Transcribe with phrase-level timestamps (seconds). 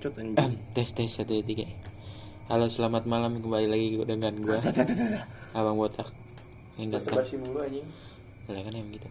[0.00, 0.56] bacot anjing.
[0.72, 1.68] Tes tes satu dua, tiga.
[2.48, 4.56] Halo selamat malam kembali lagi dengan gua.
[5.52, 6.08] Abang botak.
[6.80, 7.84] Yang Basa datang basi mulu anjing.
[8.48, 9.08] boleh kan emang gitu?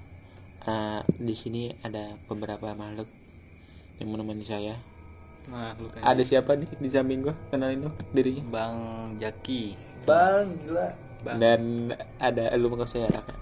[0.65, 3.05] Ah, di sini ada beberapa makhluk
[4.01, 4.73] yang menemani saya.
[5.45, 7.37] Nah, lu kan ada siapa nih di samping gua?
[7.53, 8.41] Kenalin dong dirinya.
[8.49, 8.77] Bang
[9.21, 9.77] Jaki.
[10.09, 10.89] Bang, gila.
[11.21, 11.37] Bang.
[11.37, 11.61] dan
[12.17, 13.37] ada lu nggak usah ya Raka.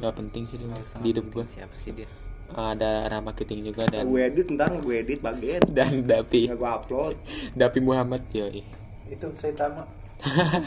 [0.00, 0.64] Nggak penting sih di
[1.12, 1.44] hidup gua.
[1.44, 2.08] Siapa sih dia?
[2.54, 6.70] Ada Rama Kiting juga dan gue edit ntar gue edit bagian dan Dapi nggak gue
[6.70, 7.14] upload
[7.54, 8.62] Dapi Muhammad yoi
[9.04, 9.84] Itu saya tama.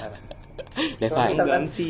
[0.78, 1.90] Levi Soalnya ganti.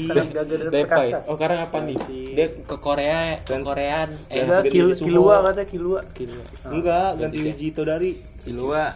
[0.72, 1.18] Perkasa.
[1.28, 1.98] oh sekarang apa nih
[2.36, 6.00] dia ke Korea ke Koreaan eh Enggak, ganti kil, kilua kata kilua.
[6.16, 7.44] Kilua enggak ganti Ganti ya.
[7.52, 8.12] Wiji dari
[8.48, 8.96] Kilua.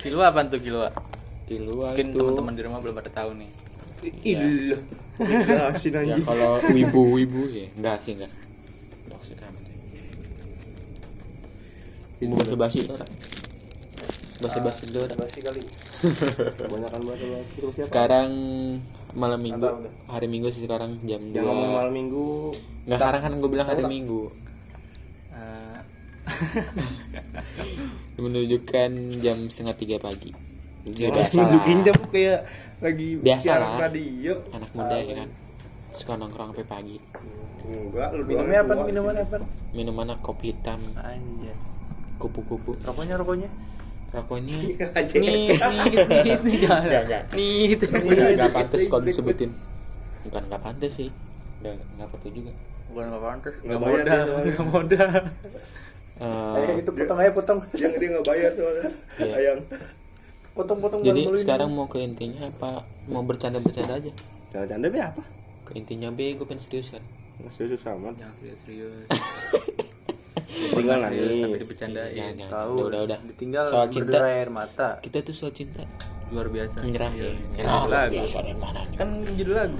[0.00, 0.88] Kilua apa tuh Kilua?
[1.44, 3.50] Kilua Mungkin itu teman-teman di rumah belum pada tahu nih.
[4.24, 4.40] Iya.
[5.20, 6.24] Jelasin ya anjing.
[6.28, 8.32] kalau wibu-wibu ya enggak sih enggak
[12.22, 13.10] mau bahasa basi itu orang
[14.36, 15.62] bahasa basi dulu orang Basi kali.
[16.58, 17.88] Kebanyakan banget sama terus siapa?
[17.88, 18.30] sekarang
[19.12, 19.64] malam minggu
[20.06, 22.26] hari minggu sih sekarang jam Yang ngomong 2 malam minggu
[22.84, 23.90] enggak sekarang kan gue bilang hari lah.
[23.90, 24.22] minggu
[25.32, 25.78] Eh,
[28.18, 30.32] menunjukkan jam setengah tiga pagi
[30.86, 32.40] Ya, biasa nunjukin jam kayak
[32.78, 33.78] lagi Biasa siaran lah.
[33.82, 34.34] radio.
[34.50, 35.28] anak muda ya kan
[35.92, 36.96] suka nongkrong sampai pagi
[37.66, 38.72] Enggak, lu Minumnya apa?
[38.84, 39.36] Minuman apa?
[39.72, 41.56] minuman kopi hitam Anjir.
[42.16, 43.48] Kupu-kupu Rokoknya rokoknya.
[44.14, 44.56] rokoknya
[44.96, 45.14] Aja.
[45.18, 47.24] nih, nih, nih, jangan.
[47.36, 47.84] Nih, itu.
[47.90, 49.50] nggak pantas kalau disebutin
[50.24, 51.10] bukan nggak pantas sih
[51.60, 52.52] nggak nggak perlu juga
[52.86, 53.54] Bukan nggak pantas.
[53.60, 55.10] Nggak modal, nggak modal.
[56.16, 57.58] Eh, Ayo itu potong aja potong.
[57.76, 58.88] Yang dia nggak bayar soalnya.
[59.20, 59.32] Iya.
[59.36, 59.58] Ayang.
[60.56, 64.08] Potong-potong jadi sekarang mau ke intinya apa mau bercanda-bercanda aja
[64.48, 65.20] Canda-canda be apa?
[65.66, 67.04] ke intinya B gue pengen serius kan
[67.36, 68.16] Masih susah amat.
[68.16, 69.92] Jangan serius-serius.
[70.46, 71.58] Tinggal Tapi nangis.
[71.58, 72.12] dibercandain.
[72.12, 72.52] Jangan, jangan.
[72.52, 72.72] Tahu.
[72.72, 74.18] udah udah udah Ditinggal Soal cinta.
[74.22, 74.88] air mata.
[75.00, 75.82] kita tuh soal cinta
[76.28, 76.76] Luar biasa.
[76.80, 77.26] menyerah Iya.
[77.26, 78.12] ya menyerah lagu.
[78.14, 78.80] biasa dari mana?
[78.92, 79.78] Kan judul lagu.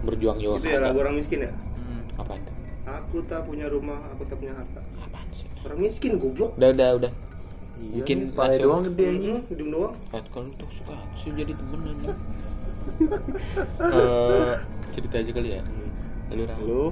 [0.00, 1.52] berjuang juga Itu ya lagu orang miskin ya?
[1.52, 2.02] Hmm.
[2.16, 2.50] apa itu
[2.82, 4.80] Aku tak punya rumah, aku tak punya harta.
[4.98, 6.54] apaan sih Orang miskin goblok.
[6.54, 7.12] udah udah udah
[7.80, 9.06] Iya Mungkin pala langsung- doang gede.
[9.08, 9.94] Hmm, ujung doang.
[10.10, 12.10] Kat, kalau tuh suka sih jadi temen aja
[13.80, 14.54] Eh,
[14.90, 15.62] cerita aja kali ya
[16.30, 16.58] lu Ram.
[16.60, 16.82] Lu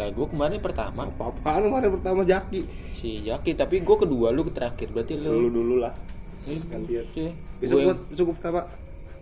[0.00, 2.64] nah gue kemarin pertama apa-apaan kemarin pertama Jaki.
[2.96, 5.92] si Jaki tapi gue kedua lu terakhir berarti Lu lu dulu lah.
[6.40, 7.04] Ini gantian.
[7.12, 7.36] sih.
[7.60, 8.60] Besok Gue buat gua pertama.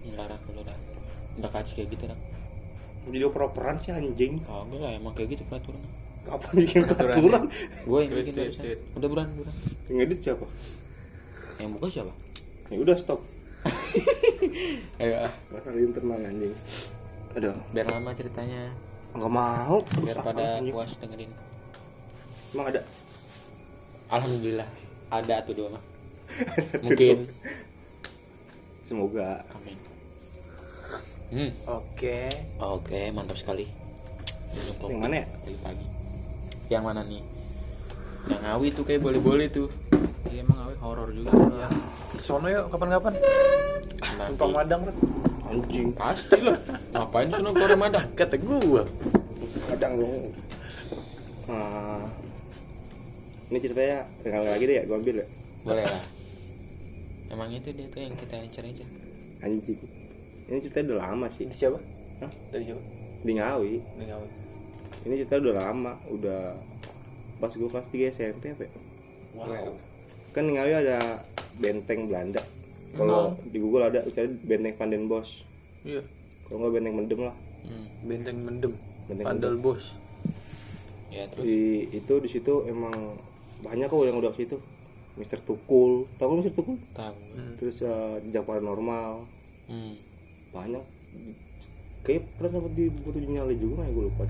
[0.05, 0.79] enggak rak lu rak
[1.35, 2.21] udah kaci kayak gitu rak
[3.09, 4.39] Jadi oper-operan sih anjing.
[4.45, 5.83] oh enggak lah emang kayak gitu peraturan
[6.23, 7.11] Kapan bikin Peraturan.
[7.11, 7.43] peraturan?
[7.83, 8.79] gue yang bikin wait.
[8.95, 9.55] udah bulan bulan
[9.87, 10.47] Yang edit siapa?
[11.59, 12.13] yang buka siapa
[12.69, 13.21] Ya udah stop.
[15.01, 16.55] ayo ah Masalah internal anjing.
[17.31, 18.71] Aduh, biar lama ceritanya
[19.13, 19.77] nggak mau.
[20.05, 21.31] biar pada puas dengerin
[22.49, 22.83] Emang ada?
[24.09, 24.69] alhamdulillah
[25.09, 25.83] ada tuh dua mah
[26.81, 27.29] mungkin
[28.85, 29.45] Semoga.
[29.53, 29.77] amin
[31.29, 32.29] hmm Oke.
[32.57, 33.69] oke mantap sekali
[34.49, 35.27] Minum Yang mana ya?
[35.45, 35.87] pagi-pagi
[36.69, 37.21] yang mana nih
[38.29, 39.69] yang ngawi tuh kayak boleh-boleh tuh
[40.29, 41.33] Iya emang awe horor juga.
[41.33, 41.69] Ya.
[42.21, 43.17] Sono yuk kapan-kapan.
[44.29, 44.97] Numpang madang Rat.
[45.49, 45.89] Anjing.
[45.97, 46.59] pasti lah
[46.93, 48.85] ngapain sih nongkrong Ramadan Kata gua.
[49.69, 50.09] Kadang lo.
[51.49, 52.05] Ah.
[53.49, 55.27] ini ceritanya sekali lagi deh ya, gua ambil ya.
[55.65, 56.05] boleh lah
[57.33, 58.89] emang itu dia tuh yang kita incer-incer
[59.39, 59.79] Anjing.
[60.51, 61.47] Ini ceritanya udah lama sih.
[61.47, 61.79] Di siapa?
[62.25, 62.33] Hah?
[62.51, 62.83] Dari siapa?
[63.23, 63.73] Di Ngawi.
[63.79, 64.29] Dari Ngawi.
[65.07, 66.43] Ini cerita udah lama, udah
[67.39, 68.73] pas gua kelas 3 SMP apa ya?
[69.39, 69.79] Wow.
[70.35, 71.23] Kan di Ngawi ada
[71.63, 72.43] benteng Belanda.
[72.97, 75.45] Kalau di Google ada cari benteng Van den Bosch.
[75.85, 76.03] Iya.
[76.49, 77.37] Kalau nggak benteng Mendem lah.
[77.69, 77.87] hmm.
[78.09, 78.73] Benteng Mendem.
[79.09, 79.65] Benteng Pandal Mendem.
[79.65, 79.85] bos.
[81.09, 83.17] ya terus Di itu di situ emang
[83.65, 84.57] banyak kok yang udah ke situ.
[85.19, 86.77] Mister Tukul, tahu kan Mister Tukul?
[86.95, 87.53] tahu Hmm.
[87.59, 89.27] Terus uh, jejak paranormal,
[89.67, 89.95] hmm.
[90.55, 90.85] banyak.
[92.07, 94.25] Kayak pernah sempat di buku tujuh nyali juga nggak gue lupa.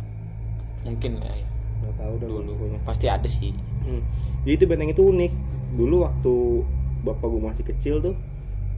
[0.87, 1.49] mungkin ya, ya.
[1.85, 2.79] Nggak tahu dah dulu pokoknya.
[2.89, 3.53] pasti ada sih
[3.85, 4.01] Hmm.
[4.47, 5.33] Jadi itu benteng itu unik.
[5.77, 6.35] Dulu waktu
[7.05, 8.15] bapak gue masih kecil tuh,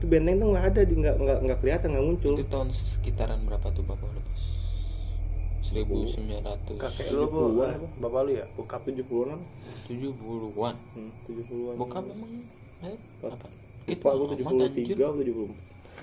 [0.01, 2.33] itu benteng tuh nggak ada, di nggak nggak nggak kelihatan nggak muncul.
[2.33, 4.43] itu tahun sekitaran berapa tuh bapak udah pas
[5.63, 7.37] 1970 Kakek lu apa?
[7.37, 7.87] 70-an apa?
[8.01, 8.45] Bapak lu ya?
[8.51, 8.81] Bokap.
[8.81, 9.39] 70-an.
[9.85, 11.75] 70-an Hmm, 70-an.
[11.77, 12.31] bokap emang
[12.81, 14.95] eh, Bap- apa gue amat, 73 anjir.
[14.97, 15.53] atau 74.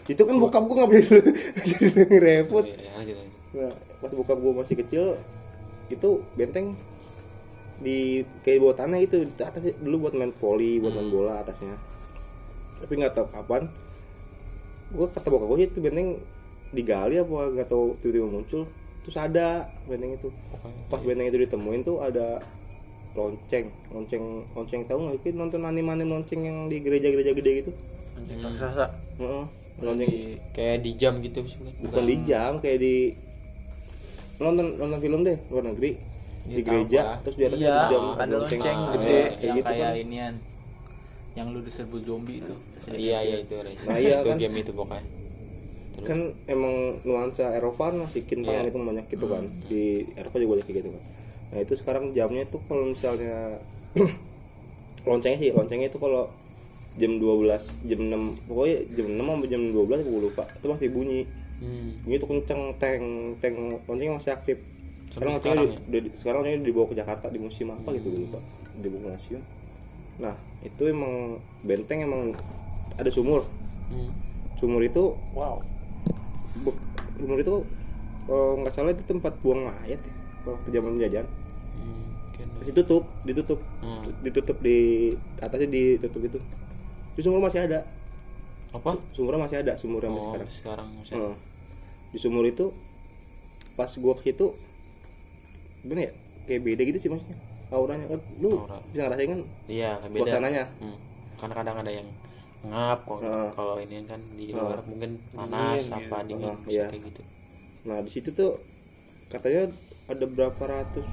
[0.09, 1.05] Itu kan bokap gue nggak boleh
[1.69, 2.63] jadi repot.
[2.63, 3.17] Oh, iya, iya, lanjut.
[3.51, 5.05] Nah, pas bokap gue masih kecil,
[5.89, 6.79] itu benteng
[7.79, 7.99] di
[8.43, 11.15] kayak bawah tanah itu di atas dulu buat main volley, buat main Hmm.
[11.15, 11.75] bola atasnya.
[12.79, 13.67] Tapi nggak tahu kapan.
[14.89, 16.17] Gue kata bokap gue itu benteng
[16.71, 18.63] digali apa nggak tahu tiba-tiba muncul.
[19.05, 20.29] Terus ada benteng itu.
[20.89, 22.41] Pas benteng itu ditemuin tuh ada
[23.13, 25.15] lonceng, lonceng, lonceng tahu nggak?
[25.19, 27.71] Mungkin nonton anime-anime lonceng yang di gereja-gereja gede gitu.
[28.17, 28.47] Anjing Hmm.
[28.53, 28.87] raksasa.
[29.19, 29.45] Heeh.
[29.79, 33.15] lonceng Lagi kayak di jam gitu sih bukan di jam kayak di
[34.39, 35.95] nonton nonton film deh luar negeri
[36.43, 39.87] di gereja terus di atas iya, ada jam ada lonceng Ah, gede yang gitu kayak
[39.87, 39.95] kan.
[40.03, 40.35] inian
[41.39, 42.55] yang lu diserbu zombie itu
[42.99, 43.55] iya iya itu.
[43.87, 44.37] Nah, iya itu kan.
[44.43, 45.05] game itu pokoknya.
[45.95, 46.75] Terus, kan emang
[47.07, 48.67] nuansa Eropa lah bikin Iya.
[48.67, 49.45] itu banyak gitu kan.
[49.71, 49.83] Di
[50.19, 51.03] Eropa juga banyak kayak gitu kan.
[51.49, 53.63] Nah itu sekarang jamnya tuh kalau misalnya
[55.09, 56.29] loncengnya sih loncengnya itu kalau
[56.99, 60.45] jam 12 jam 6 pokoknya jam 6 sampai jam 12 gue lupa.
[60.59, 61.21] Itu masih bunyi.
[61.59, 61.91] Hmm.
[62.07, 63.05] bunyi tuh kenceng teng
[63.39, 63.55] teng.
[63.87, 64.59] Loncengnya masih aktif.
[65.15, 67.89] Sampai sekarang loncengnya sekarang di- udah di- sekarang loncengnya dibawa ke Jakarta di museum apa
[67.95, 68.39] gitu gue lupa.
[68.79, 69.43] Dibawa ke museum
[70.19, 72.35] nah itu emang benteng emang
[72.95, 73.47] ada sumur
[73.89, 74.11] Hmm.
[74.59, 75.63] sumur itu Wow.
[76.59, 76.77] Bu-
[77.17, 77.63] sumur itu
[78.27, 80.13] kalau nggak salah itu tempat buang mayat ya,
[80.45, 81.29] waktu zaman penjajahan
[81.73, 82.05] Hmm.
[82.59, 84.11] Terus ditutup ditutup Hmm.
[84.21, 84.77] ditutup di
[85.39, 86.39] atasnya ditutup itu
[87.15, 87.87] di sumur masih ada
[88.69, 91.35] apa sumurnya masih ada sumur sampai oh sekarang sekarang masih Heeh.
[92.09, 92.69] di sumur itu
[93.73, 94.53] pas gua ke situ
[95.81, 96.13] gimana ya
[96.45, 97.39] kayak beda gitu sih maksudnya
[97.69, 98.79] auranya kan lu Aura.
[98.89, 100.97] bisa ngerasain kan iya beda suasananya Hmm.
[101.37, 102.09] karena kadang ada yang
[102.59, 103.49] ngap kok Heeh.
[103.55, 104.57] kalau ini kan di Heeh.
[104.57, 106.29] luar mungkin panas Dingin apa gitu.
[106.33, 106.87] dingin bisa iya.
[106.89, 107.23] kayak gitu
[107.87, 108.53] nah di situ tuh
[109.29, 109.63] katanya
[110.09, 111.07] ada berapa ratus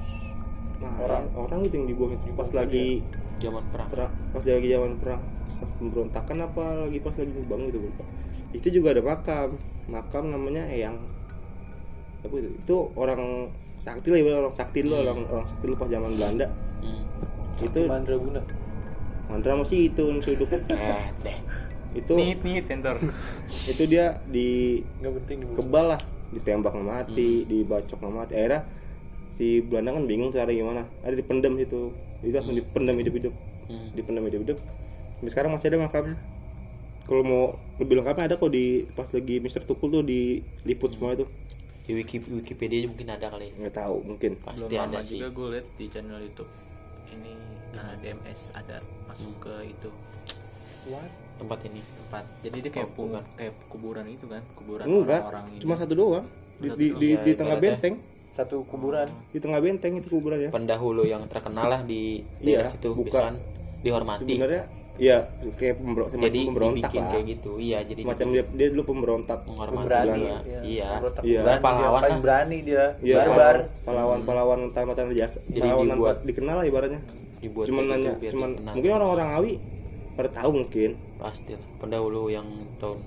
[0.80, 1.24] nah, Orang.
[1.36, 3.04] orang gitu yang dibuang itu pas lagi
[3.38, 5.22] zaman perang perang pas lagi zaman perang
[5.56, 8.04] pas pemberontakan apa lagi pas lagi bangun gitu lupa
[8.52, 9.48] itu juga ada makam
[9.86, 10.96] makam namanya Eyang
[12.24, 15.02] apa itu itu orang sakti lah ibarat orang sakti lu Hmm.
[15.04, 16.46] orang orang sakti lu pas zaman Belanda.
[16.82, 17.02] Hmm.
[17.56, 18.42] itu Mandraguna.
[19.26, 20.62] Mandra masih itu suduk eh
[21.24, 21.36] deh.
[21.96, 23.00] Itu nit nit center
[23.72, 26.00] itu dia di Enggak penting di kebal lah
[26.30, 27.48] ditembak mati Hmm.
[27.48, 28.32] dibacok mati.
[28.36, 28.60] Akhirnya
[29.36, 30.84] si Belanda kan bingung cara gimana.
[31.02, 31.90] Ada dipendam situ.
[32.20, 33.34] Itu langsung dipendam hidup-hidup.
[33.66, 33.88] Hmm.
[33.92, 34.58] dipendam hidup-hidup.
[35.16, 36.16] Sampai sekarang masih ada makamnya
[37.06, 37.44] kalau mau
[37.78, 41.22] lebih lengkapnya ada kok di pas lagi Mister Tukul tuh diliput semua itu
[41.86, 43.54] di Wiki, Wikipedia mungkin ada kali.
[43.54, 44.30] Nggak tahu mungkin.
[44.36, 45.16] Pasti belum ada lama sih.
[45.16, 46.50] juga gue liat di channel YouTube.
[47.06, 47.32] Ini
[47.72, 49.40] nah, DMS ada masuk Hmm.
[49.40, 49.90] ke itu.
[50.86, 51.10] What?
[51.36, 51.80] tempat ini.
[51.84, 52.24] Tempat.
[52.42, 53.22] Jadi dia kayak Oh, bukan.
[53.36, 56.26] kayak kuburan itu kan kuburan enggak orang-orang ini cuma satu doang.
[56.56, 56.96] Di, Satu di, doang.
[56.96, 57.94] di, Iya, di tengah benteng.
[58.32, 59.08] Satu kuburan.
[59.32, 60.50] di tengah benteng itu kuburan ya.
[60.50, 63.32] Pendahulu yang terkenal lah di Iya, daerah situ bukan.
[63.78, 64.24] dihormati.
[64.26, 64.62] Sebenarnya
[64.98, 65.16] ya
[65.54, 69.84] kayak pemberontak jadi pemberontak lah kayak gitu iya jadi macam dia, dia dulu pemberontak Berani.
[69.84, 70.36] Belanda.
[70.62, 71.40] iya Pemberontak Iya.
[71.42, 72.84] berani, Pahlawan dia paling berani dia.
[72.98, 73.36] Iya, Barbar.
[73.36, 75.38] pahlawan, pahlawan, pahlawan tamat-tamat jasa.
[75.46, 77.00] Jadi Pahlawan tanpa dibuat- dikenal lah ibaratnya.
[77.36, 78.72] dibuat cuman nanya, gitu biar cuman dikenal.
[78.72, 79.52] mungkin orang-orang Ngawi
[80.14, 80.90] pada tahu mungkin.
[81.16, 82.98] pasti lah pendahulu yang tahun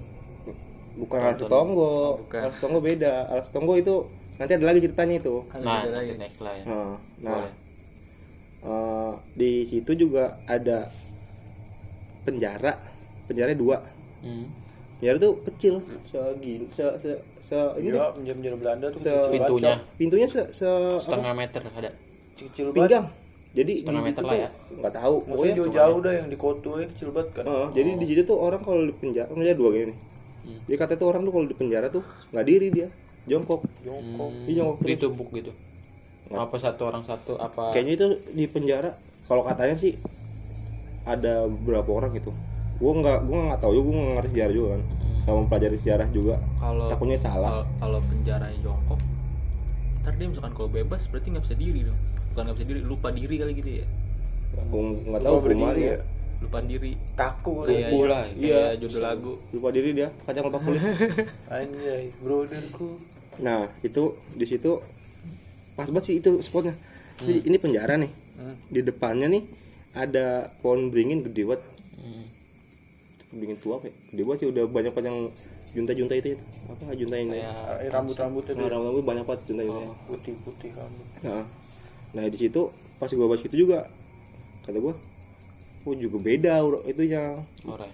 [0.96, 1.18] Bukan.
[1.18, 1.96] Alas Tonggo.
[2.28, 3.14] Alas Tonggo beda.
[3.28, 3.96] Alas Tonggo itu
[4.36, 5.36] nanti ada lagi ceritanya itu.
[5.56, 6.12] nah nanti lagi.
[6.16, 7.54] next lah ya Nah, nah Boleh.
[8.62, 10.92] eh, di situ juga ada
[12.24, 12.74] penjara.
[13.26, 13.78] Penjara dua.
[14.22, 14.46] hmm.
[15.00, 18.00] Penjara tuh kecil, segini, se, se, se, ini deh.
[18.00, 21.90] Iya, penjara-penjara Belanda tuh Se- kecil pintunya pintunya se, se apa, setengah meter ada
[22.36, 22.76] kecil banget.
[22.76, 23.06] pinggang.
[23.50, 24.50] Jadi Setengah di situ meter lah tuh ya.
[24.78, 25.16] nggak tahu.
[25.16, 27.44] Maksudnya Pokoknya jauh-jauh dah yang di Koto ya kecil banget kan.
[27.48, 29.94] Heeh, jadi di situ tuh orang kalau di penjara, penjara dua gini.
[30.40, 30.60] Hmm.
[30.68, 32.88] Dia kata tuh orang tuh kalau di penjara tuh nggak diri dia,
[33.26, 33.62] jongkok.
[33.82, 34.30] Jongkok.
[34.36, 35.52] Hmm, ditumpuk gitu
[36.30, 36.44] Nggak.
[36.46, 38.92] apa satu orang satu apa Kayaknya itu di penjara,
[39.26, 39.98] kalau katanya sih
[41.04, 42.32] ada berapa orang gitu.
[42.76, 44.82] Gua nggak, gua nggak tahu juga, gua nggak ngerti sejarah juga kan.
[44.82, 45.18] Hmm.
[45.22, 46.36] Sama mempelajari sejarah juga.
[46.58, 47.50] kalau Takutnya salah.
[47.54, 49.00] kalau- kalau penjaranya jongkok
[50.00, 53.08] ntar dia misalkan kalau bebas berarti nggak bisa diri dong bukan nggak bisa diri lupa
[53.12, 53.86] diri kali gitu ya
[54.66, 55.92] Gua nggak tahu berdiri ya.
[55.92, 55.98] ya.
[56.40, 57.68] lupa diri Kaku Kayak-.
[57.68, 58.24] Lumpuh iya, lah.
[58.24, 58.62] kayak Iya.
[58.80, 60.80] judul lagu Lupa diri dia, kacang lupa kulit.
[61.52, 62.90] Anjay, brotherku.
[63.38, 64.72] nah itu di situ
[65.76, 66.74] pas banget sih itu spotnya.
[67.20, 68.12] Ini, ini penjara nih.
[68.36, 68.56] Hmm.
[68.66, 69.44] Di depannya nih
[69.94, 71.62] ada pohon beringin gede banget.
[71.98, 72.26] Hmm.
[73.34, 73.94] Beringin tua apa ya?
[74.14, 75.20] Gede banget sih udah banyak banget yang
[75.70, 76.40] junta-junta itu ya.
[76.70, 77.54] Apa junta yang kayak
[77.86, 78.74] Eh, Rambut-rambutnya tuh Nah, ya.
[78.78, 79.94] rambut banyak banget junta juntanya.
[80.10, 81.08] putih-putih rambut.
[81.26, 81.44] Nah,
[82.14, 82.62] nah di situ
[82.98, 83.88] pas gua baca itu juga
[84.66, 84.94] kata gua,
[85.86, 87.38] oh juga beda itunya.
[87.66, 87.90] orang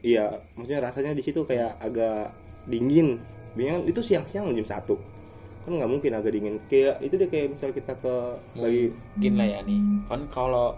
[0.00, 2.32] Iya, maksudnya rasanya di situ kayak agak
[2.64, 3.20] dingin.
[3.52, 4.94] Bingung itu siang-siang jam satu
[5.60, 8.14] kan nggak mungkin agak dingin kayak itu deh kayak misal kita ke
[8.56, 10.72] lagi mungkin lah ya nih kan kalau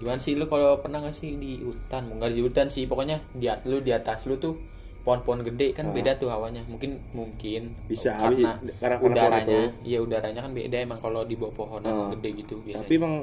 [0.00, 2.08] gimana sih lu kalau pernah nggak sih di hutan?
[2.16, 4.56] Nggak di hutan sih pokoknya di lu di atas lu tuh
[5.04, 5.92] pohon-pohon gede kan Ah.
[5.92, 6.64] beda tuh hawanya.
[6.64, 9.60] Mungkin mungkin bisa karena karena udaranya.
[9.84, 12.08] iya udaranya kan beda emang kalau di bawah pohon Ah.
[12.16, 12.88] gede gitu biasanya.
[12.88, 13.14] Tapi emang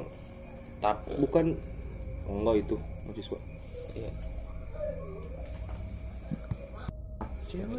[0.78, 1.46] tapi bukan
[2.30, 3.38] enggak itu mahasiswa
[3.98, 4.10] iya.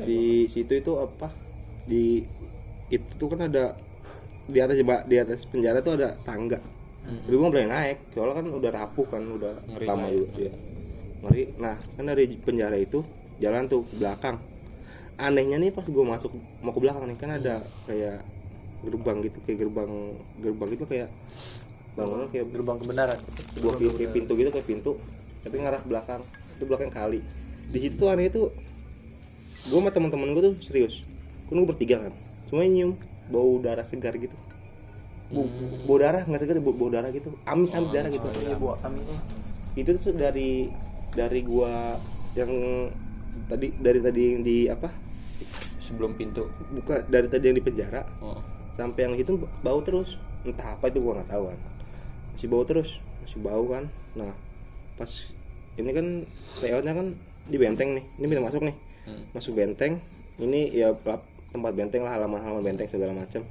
[0.03, 1.31] di situ itu apa?
[1.87, 2.25] Di
[2.89, 3.77] itu tuh kan ada
[4.49, 4.75] di atas
[5.05, 6.57] di atas penjara tuh ada tangga
[7.05, 7.19] Mm-mm.
[7.25, 10.31] tapi gue nggak berani naik soalnya kan udah rapuh kan udah Ngeri lama juga.
[10.37, 10.53] ya.
[11.19, 11.43] ngeri.
[11.57, 12.99] Nah kan dari penjara itu
[13.39, 14.37] jalan tuh ke belakang.
[15.19, 18.23] Anehnya nih pas gue masuk mau ke belakang nih kan ada kayak
[18.79, 19.91] gerbang gitu kayak gerbang
[20.39, 21.09] gerbang gitu kayak
[21.93, 23.19] bangunan kayak gerbang kebenaran.
[23.75, 24.91] pi- kayak pintu gitu kayak pintu
[25.43, 26.21] tapi ngarah belakang
[26.55, 27.19] itu belakang kali.
[27.69, 28.47] Di situ tuh aneh itu
[29.65, 31.03] gue sama teman-teman gue tuh serius.
[31.47, 32.13] Kan gue bertiga kan
[32.47, 32.91] semuanya nyium
[33.29, 34.33] bau darah segar gitu
[35.29, 35.45] bau,
[35.85, 37.29] bau darah nggak segar bau, bau darah gitu?
[37.45, 38.27] Amis amis darah gitu.
[38.41, 39.01] iya buat kami
[39.77, 40.67] itu tuh dari
[41.13, 41.95] dari gua
[42.33, 42.51] yang
[43.47, 44.89] tadi dari tadi yang di apa?
[45.85, 46.45] Sebelum pintu.
[46.73, 48.41] Buka dari tadi yang di penjara oh.
[48.77, 50.17] sampai yang itu bau terus.
[50.43, 51.59] Entah apa itu gua nggak tahu kan.
[52.35, 52.89] Masih bau terus
[53.25, 53.83] masih bau kan.
[54.17, 54.33] Nah
[54.97, 55.11] pas
[55.79, 56.07] ini kan
[56.59, 57.07] layoutnya kan
[57.47, 58.05] di benteng nih.
[58.17, 58.77] Ini bisa masuk nih.
[59.09, 59.25] Hmm.
[59.33, 59.97] masuk benteng
[60.37, 60.93] ini ya
[61.49, 63.41] tempat benteng lah halaman-halaman benteng segala macam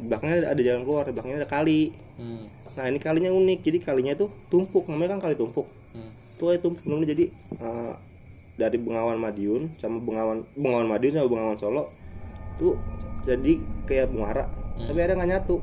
[0.00, 1.92] belakangnya ada, ada jalan keluar belakangnya ada kali.
[2.16, 2.44] Hmm.
[2.78, 3.58] nah ini kalinya unik.
[3.60, 4.86] Jadi kalinya tuh tumpuk.
[4.88, 5.66] Namanya kan kali tumpuk.
[5.92, 6.10] Hmm.
[6.38, 7.28] tuh itu belum jadi
[7.60, 7.92] eh,
[8.56, 11.92] dari Bengawan Madiun sama Bengawan Bengawan Madiun sama Bengawan Solo
[12.56, 12.76] tuh
[13.24, 14.48] jadi kayak muara.
[14.78, 14.88] Hmm.
[14.88, 15.60] tapi ada nggak nyatu.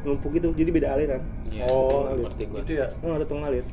[0.00, 1.22] Numpuk itu jadi beda aliran.
[1.50, 2.62] Iya, oh ngerti gua.
[2.62, 2.86] itu ya?
[3.02, 3.66] Oh, ada tuh ngalir.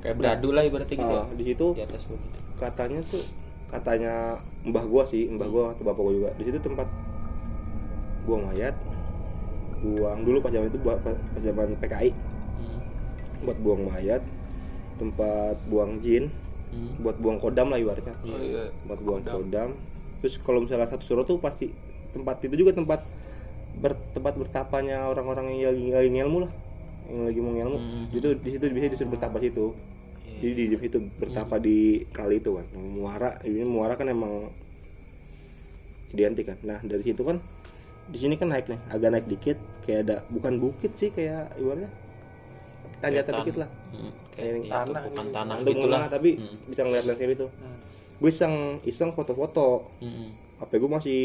[0.00, 2.38] Kayak beradu lah ibaratnya gitu Ah, di situ di atas gua gitu.
[2.60, 3.24] katanya tuh
[3.70, 4.12] katanya
[4.66, 6.30] mbah gua sih mbah gua atau bapak gua juga.
[6.36, 6.88] Di situ tempat
[8.22, 8.74] buang mayat
[9.80, 12.10] buang dulu pas zaman itu buat pas zaman PKI
[12.60, 12.80] Hmm.
[13.42, 14.20] buat buang mayat
[14.96, 16.28] tempat buang jin
[16.70, 17.02] Hmm.
[17.02, 18.14] buat buang kodam lah ibaratnya.
[18.22, 18.30] Iya.
[18.30, 18.64] oh iya.
[18.86, 19.34] Buat buang Kodam.
[19.42, 19.70] kodam.
[20.20, 21.66] Terus kalau misalnya satu surat tuh pasti
[22.10, 23.02] tempat itu juga tempat
[23.74, 26.52] ber, tempat bertapanya orang-orang yang lagi, lagi ngelmu lah.
[27.08, 27.78] Yang lagi mau ngelmu.
[27.80, 28.04] Hmm.
[28.12, 29.66] itu di situ bisa disuruh bertapa situ.
[30.38, 32.66] Jadi di situ bertapa di kali itu kan.
[32.76, 34.52] Muara ini muara kan emang
[36.12, 36.58] identik kan.
[36.62, 37.42] Nah dari situ kan
[38.10, 41.90] di sini kan naik nih agak naik dikit kayak ada bukan bukit sih kayak ibaratnya
[43.00, 44.12] tanjakan dikit lah Hmm.
[44.30, 45.34] Kayak yang itu tanah bukan gitu.
[45.34, 46.56] tanah Untuk gitu lah tapi Hmm.
[46.68, 47.76] bisa ngeliat landscape itu Hmm.
[48.20, 50.28] gue iseng iseng foto-foto Hmm.
[50.58, 51.20] HP gue masih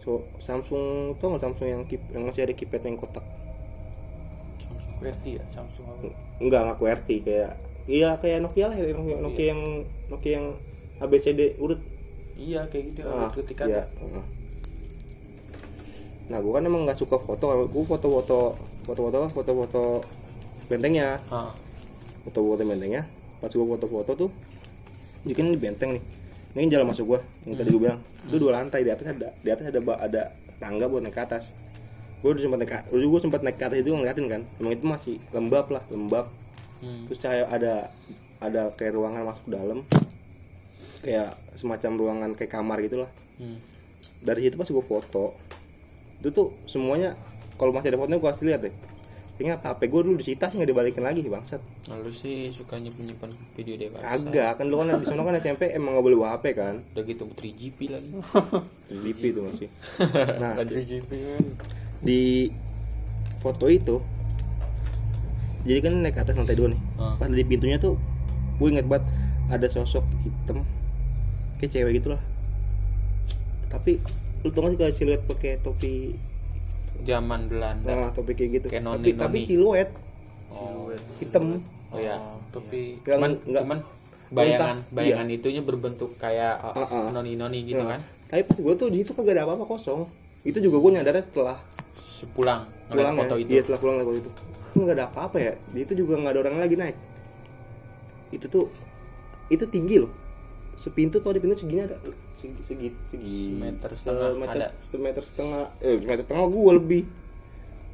[0.00, 3.22] so Samsung tau nggak Samsung yang kip, yang masih ada keypad yang kotak
[4.98, 6.08] QWERTY ya Samsung apa
[6.40, 7.50] enggak nggak QWERTY kayak
[7.84, 9.60] iya kayak Nokia lah ya, Nokia, Nokia yang
[10.08, 10.46] Nokia yang
[11.00, 11.80] ABCD urut
[12.34, 13.84] iya kayak gitu ah, ada ketikan iya.
[13.84, 14.24] Heeh.
[16.30, 18.54] Nah gue kan emang nggak suka foto gue foto-foto
[18.86, 19.84] foto-foto foto-foto
[20.66, 21.50] bentengnya Ah.
[22.22, 23.02] foto-foto bentengnya
[23.38, 24.30] pas gue foto-foto tuh
[25.20, 26.04] jadi kan ini benteng nih.
[26.50, 28.00] Ini jalan masuk gua yang tadi gue bilang.
[28.24, 30.22] Itu dua lantai di atas ada di atas ada ada
[30.56, 31.52] tangga buat naik ke atas.
[32.18, 34.82] Gue udah sempat naik dulu gue sempat naik ke atas itu ngeliatin kan emang itu
[34.82, 36.26] masih lembab lah lembab.
[36.80, 37.04] Hmm.
[37.04, 37.92] terus cahaya ada
[38.40, 39.78] ada kayak ruangan masuk ke dalam.
[41.04, 43.56] Kayak semacam ruangan kayak kamar gitu lah Hmm.
[44.20, 45.36] dari situ pas gue foto
[46.20, 47.16] itu tuh semuanya
[47.56, 48.74] kalau masih ada fotonya gue kasih lihat deh
[49.40, 53.08] ini apa HP gue dulu disita sih nggak dibalikin lagi bangsat Lalu sih suka nyimpen
[53.08, 54.04] nyimpen video dewasa.
[54.04, 57.02] Agak kan lu kan di sana kan SMP emang nggak boleh bawa HP kan Udah
[57.02, 58.10] gitu 3GP lagi.
[58.92, 59.68] 3GP itu masih
[60.44, 60.84] nah Lanjut.
[62.00, 62.52] di
[63.40, 63.96] foto itu
[65.60, 67.16] jadi kan naik ke atas lantai dua nih Ah.
[67.16, 67.96] pas di pintunya tuh
[68.56, 69.08] gue inget banget
[69.48, 70.68] ada sosok hitam
[71.56, 72.20] kayak cewek gitu lah
[73.68, 73.96] tapi
[74.40, 76.16] lu tau gak sih kalau siluet pakai topi
[77.00, 77.88] Zaman Belanda.
[77.88, 78.66] nah topi kayak gitu.
[78.68, 79.16] Kayak tapi noni-noni.
[79.18, 79.88] tapi siluet.
[80.50, 80.92] Oh.
[81.16, 81.64] hitam.
[81.88, 82.16] Oh ya.
[82.50, 83.78] Tapi Nggak- Cuman nggak- cuman
[84.30, 87.08] bayangan bayangan itunya berbentuk kayak uh, Ah, ah.
[87.10, 88.00] noni-noni gitu Nah, kan.
[88.26, 90.06] tapi pas gue tuh di situ kagak ada apa-apa kosong.
[90.40, 91.56] Itu juga gue nyadar setelah
[92.12, 93.40] Sepulang ngeliat pulang foto ya?
[93.40, 93.48] itu.
[93.50, 94.30] iya setelah pulang foto itu.
[94.72, 95.52] Nggak ada apa-apa ya?
[95.66, 96.96] Di itu juga nggak ada orang lagi naik.
[98.30, 98.66] Itu tuh
[99.48, 100.12] itu tinggi loh.
[100.76, 101.96] Sepintu tau di pintu segini ada
[102.40, 104.68] segi segi segi Semeter setengah semeter, ada.
[104.80, 107.02] semeter setengah eh semeter setengah gue lebih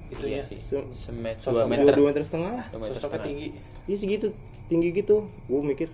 [0.06, 0.58] itu Iya ya sih.
[0.60, 1.92] Se- Semeter Sosok 2 dua, meter.
[1.92, 3.26] dua meter setengah lah Dua meter setengah.
[3.26, 3.48] tinggi.
[3.84, 4.26] iya segitu
[4.66, 5.88] tinggi gitu gue mikir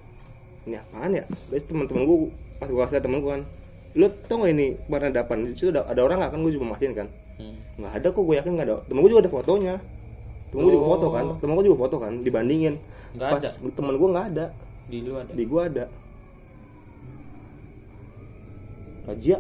[0.63, 2.17] ini apaan ya terus teman-teman gue
[2.57, 3.43] pas gue kasih temen gue kan
[3.93, 6.95] lo tau gak ini peradaban di situ ada, ada orang nggak kan gue juga mastiin
[6.95, 7.57] kan Hmm.
[7.75, 9.75] nggak ada kok gue yakin nggak ada temen gue juga ada fotonya
[10.47, 10.91] temen gue juga Oh.
[10.91, 12.75] foto kan temen gue juga foto kan dibandingin
[13.11, 13.51] Nggak pas ada.
[13.71, 14.47] temen gue nggak ada
[14.85, 15.31] Di lu ada.
[15.31, 15.85] di gue ada
[19.05, 19.37] Raja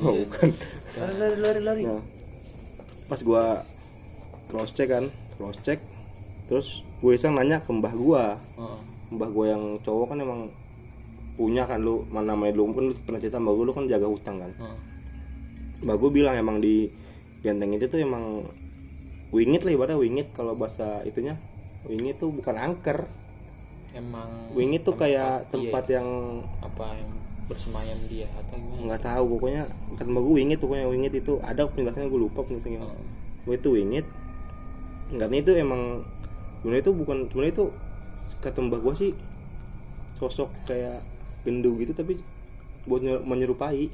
[0.00, 0.48] oh, bukan
[0.90, 1.82] Lari lari lari lari.
[1.84, 2.02] nah,
[3.06, 3.44] pas gue
[4.46, 5.78] cross check kan cross check
[6.46, 8.24] terus gue iseng nanya ke mbah gue
[8.56, 8.78] Oh.
[9.10, 10.40] mbah gue yang cowok kan emang
[11.34, 14.04] punya kan lu mana namanya lu pun lu pernah cerita mbah gue lu kan jaga
[14.04, 14.76] hutang kan Oh.
[15.80, 16.90] mbak gue bilang emang di
[17.40, 18.44] benteng itu tuh emang
[19.30, 21.38] wingit lah ibaratnya wingit kalau bahasa itunya
[21.82, 23.06] wingit tuh bukan angker
[23.90, 25.98] Emang wingit tuh kayak dia tempat ya?
[25.98, 26.08] yang
[26.60, 27.10] apa yang
[27.50, 28.80] bersemayam dia atau gimana?
[28.86, 29.62] nggak tahu pokoknya
[29.98, 31.32] kata mbak gue wingit pokoknya wingit itu.
[31.42, 32.94] Ada penjelasannya gue lupa penjelasannya Oh.
[33.44, 34.06] gue itu wingit.
[35.10, 36.06] Enggak itu emang
[36.62, 37.66] sebenarnya itu bukan sebenarnya itu
[38.38, 39.12] kata mbak gua sih
[40.16, 41.02] sosok kayak
[41.42, 42.20] gendut gitu tapi
[42.86, 43.90] buat nye- menyerupai.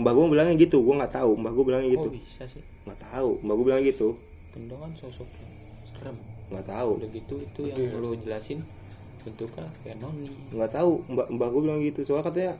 [0.00, 1.38] Mbak gua bilangnya gitu gua nggak tahu.
[1.38, 2.08] Mbak gua bilangnya gitu.
[2.10, 2.62] Kok bisa sih.
[2.88, 4.08] Nggak tahu mbak gua bilang gitu.
[4.50, 5.46] Gendo kan sosoknya
[5.94, 6.16] serem.
[6.50, 6.90] Nggak tahu.
[6.98, 8.58] Udah gitu itu yang lu jelasin
[9.22, 10.30] bentuknya kayak noni.
[10.50, 12.00] Nggak tahu mbak mbak gua bilang gitu.
[12.04, 12.52] Soalnya katanya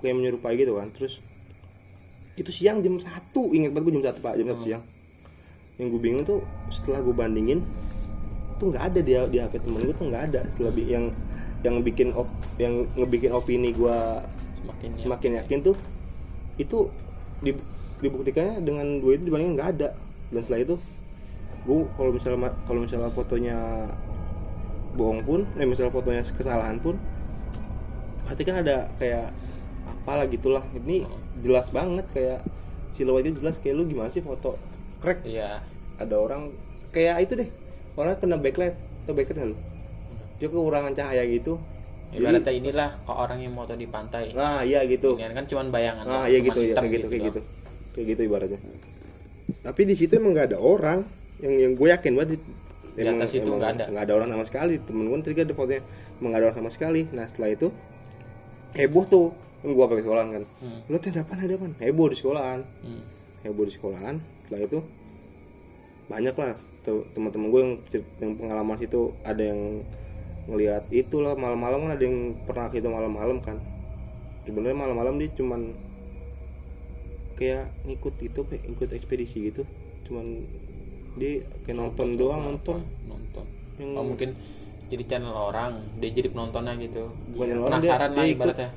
[0.00, 0.88] kayak menyerupai gitu kan.
[0.96, 1.20] Terus
[2.34, 3.52] itu siang jam satu.
[3.52, 4.34] Ingat banget gua jam satu pak.
[4.40, 4.68] Jam satu Hmm.
[4.68, 4.82] siang.
[5.80, 7.64] Yang gue bingung tuh setelah gue bandingin
[8.60, 10.40] tuh nggak ada dia di hp temen gue tuh nggak ada.
[10.52, 11.08] Setelah bi- yang
[11.60, 12.28] yang bikin op,
[12.60, 14.20] yang ngebikin opini gua
[14.60, 15.76] semakin semakin yakin tuh
[16.56, 16.92] itu
[17.40, 17.56] di,
[18.00, 19.88] dibuktikannya dengan dua itu dibandingin nggak ada.
[20.28, 20.76] Dan setelah itu
[21.60, 23.56] gue kalau misalnya kalau misalnya fotonya
[24.94, 26.98] bohong pun eh misalnya fotonya kesalahan pun
[28.26, 29.34] berarti kan ada kayak
[29.90, 30.62] apalah gitulah.
[30.74, 31.02] Ini
[31.42, 32.40] jelas banget kayak
[32.94, 34.54] siluet itu jelas kayak lu gimana sih foto?
[35.02, 35.62] Crack iya.
[35.98, 36.54] Ada orang
[36.94, 37.48] kayak itu deh.
[37.98, 39.58] Orang kena backlight atau backlight kan lu?
[40.38, 41.58] Dia kekurangan cahaya gitu.
[42.10, 44.34] Ibaratnya inilah kok orang yang moto di pantai.
[44.34, 45.14] Nah iya gitu.
[45.14, 47.40] Ini kan cuman bayangan Ah doang, iya gitu ya kayak gitu kayak gitu.
[47.94, 48.60] Kayak gitu ibaratnya.
[49.62, 51.02] Tapi di situ emang nggak ada orang
[51.42, 52.40] yang yang gue yakin banget
[52.94, 53.84] di, Di atas itu nggak ada.
[53.90, 54.74] nggak ada orang sama sekali.
[54.82, 55.82] Temen gue tadi ada fotonya
[56.18, 57.00] emang nggak ada orang sama sekali.
[57.10, 57.68] Nah setelah itu
[58.74, 59.26] heboh tuh
[59.60, 60.44] kan gue pakai sekolahan kan.
[60.64, 60.80] Hmm.
[60.88, 62.60] Lu teh depan ada pan heboh di sekolahan.
[62.82, 63.02] Hmm.
[63.46, 64.14] Heboh di sekolahan.
[64.46, 64.78] Setelah itu
[66.10, 66.52] banyak lah
[67.14, 67.74] teman-teman gue yang
[68.18, 69.84] yang pengalaman situ ada yang
[70.50, 73.60] ngelihat itulah malam-malam kan ada yang pernah gitu malam-malam kan
[74.48, 75.70] sebenarnya malam-malam dia cuman
[77.36, 79.62] kayak ngikut itu kayak ikut ekspedisi gitu
[80.08, 80.42] cuman
[81.18, 82.78] dia kayak nonton Foto doang nonton.
[83.06, 83.44] nonton.
[83.80, 84.30] Yang oh mungkin
[84.90, 87.02] jadi channel orang dia jadi penontonnya gitu.
[87.34, 88.38] Bukan channel orang, dia- penasaran lah dia ikut.
[88.38, 88.70] ibaratnya.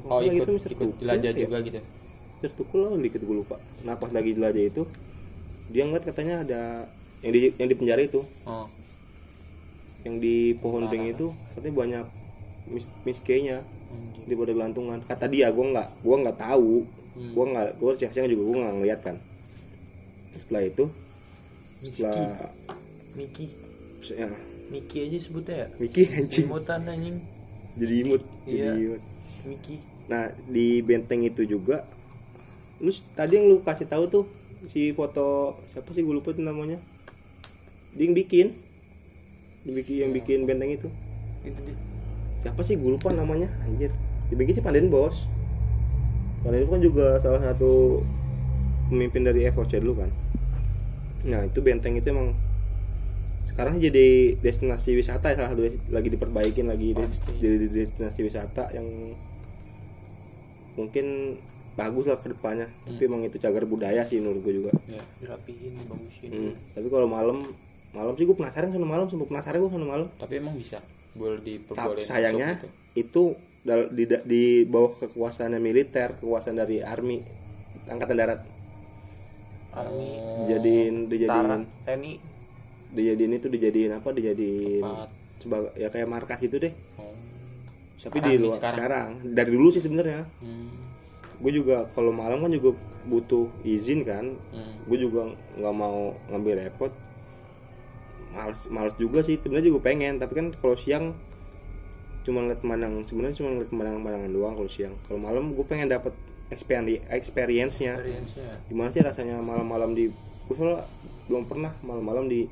[0.00, 0.70] Oh ikut gitu, Mr.
[0.72, 1.38] ikut Tukul, jelajah ya.
[1.44, 1.80] juga gitu.
[2.40, 3.56] Tertukul lah dikit gue lupa.
[3.84, 4.82] Pas lagi jelajah itu
[5.70, 6.62] dia ngeliat katanya ada
[7.20, 8.24] yang di yang di penjara itu.
[8.48, 8.66] Oh.
[10.02, 10.92] Yang di pohon Parah.
[10.96, 12.04] beng itu katanya banyak
[12.70, 13.60] mis miskenya
[14.24, 14.98] di pada gelantungan.
[15.04, 16.86] Kata dia gue nggak gue nggak tahu.
[17.10, 17.34] Hmm.
[17.34, 19.16] gue nggak gue siang-siang juga gue nggak ngeliat kan.
[20.40, 20.84] Setelah itu
[21.80, 22.52] Miki setelah
[23.16, 23.46] Miki
[24.12, 24.28] ya,
[24.70, 25.66] Miki aja sebutnya ya?
[25.80, 26.44] Miki anjing.
[26.46, 27.16] Imutan anjing.
[27.80, 28.72] Jadi imut jadi Iya.
[28.76, 29.02] imut
[29.48, 29.76] Miki
[30.10, 31.86] nah di benteng itu juga
[32.82, 34.24] lu tadi yang lu kasih tahu tuh
[34.74, 36.76] si foto siapa sih gue lupa tuh namanya?
[37.96, 38.46] Dia yang bikin.
[39.68, 40.88] Yang bikin benteng itu.
[41.44, 41.76] Itu dia.
[42.44, 43.48] Siapa sih gue lupa namanya?
[43.68, 43.92] Anjir.
[44.32, 45.14] Dibikin si Panden Bos.
[46.40, 48.00] Panden itu kan juga salah satu
[48.88, 50.10] pemimpin dari FOC dulu kan
[51.24, 52.32] nah itu benteng itu emang
[53.50, 56.96] sekarang jadi destinasi wisata ya salah satu lagi diperbaikin lagi
[57.42, 58.86] jadi destinasi wisata yang
[60.78, 61.36] mungkin
[61.74, 62.68] bagus lah ke depannya.
[62.86, 64.72] Tapi emang itu cagar budaya sih menurut gue juga.
[64.90, 66.28] Ya dirapihin bagusin.
[66.30, 67.38] Hmm, tapi kalau malam
[67.90, 70.06] malam sih gue penasaran sama malam sempat penasaran gue sama malam.
[70.18, 70.78] Tapi emang bisa?
[71.16, 72.68] Boleh diperbolehin Tapi sayangnya gitu.
[72.96, 73.22] itu
[73.66, 77.22] dal- di, di bawah kekuasaan militer, kekuasaan dari army
[77.88, 78.40] angkatan darat.
[79.70, 80.08] Army
[80.46, 82.12] Dijadiin dijadiin TNI
[82.90, 84.08] dijadiin itu dijadiin apa?
[84.10, 84.84] Dijadiin
[85.40, 86.74] sebagai ya kayak markas itu deh.
[86.98, 87.14] oh.
[88.00, 88.76] Tapi Sekarang di luar sekarang.
[88.76, 89.08] sekarang.
[89.36, 90.22] Dari dulu sih sebenarnya.
[90.42, 90.68] Hmm.
[91.40, 94.36] Gue juga kalau malam kan juga butuh izin kan.
[94.52, 94.72] Hmm.
[94.88, 96.92] Gue juga nggak mau ngambil repot.
[98.34, 99.36] Males males juga sih.
[99.38, 101.14] Sebenarnya juga pengen, tapi kan kalau siang
[102.20, 106.12] cuma ngeliat pemandangan sebenarnya cuma ngeliat pemandangan-pemandangan doang kalau siang kalau malam gue pengen dapet
[106.50, 107.94] experience experience-nya.
[107.96, 108.50] Experience-nya.
[108.66, 110.56] Gimana sih rasanya malam-malam di gue
[111.26, 112.50] belum pernah malam-malam di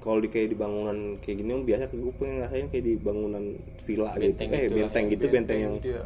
[0.00, 3.44] kalau di kayak di bangunan kayak gini biasa gue pengen ngerasain kayak di bangunan
[3.84, 4.80] villa Benteng gitu eh gitu lah.
[4.80, 6.04] benteng gitu benteng, yang gitu ya.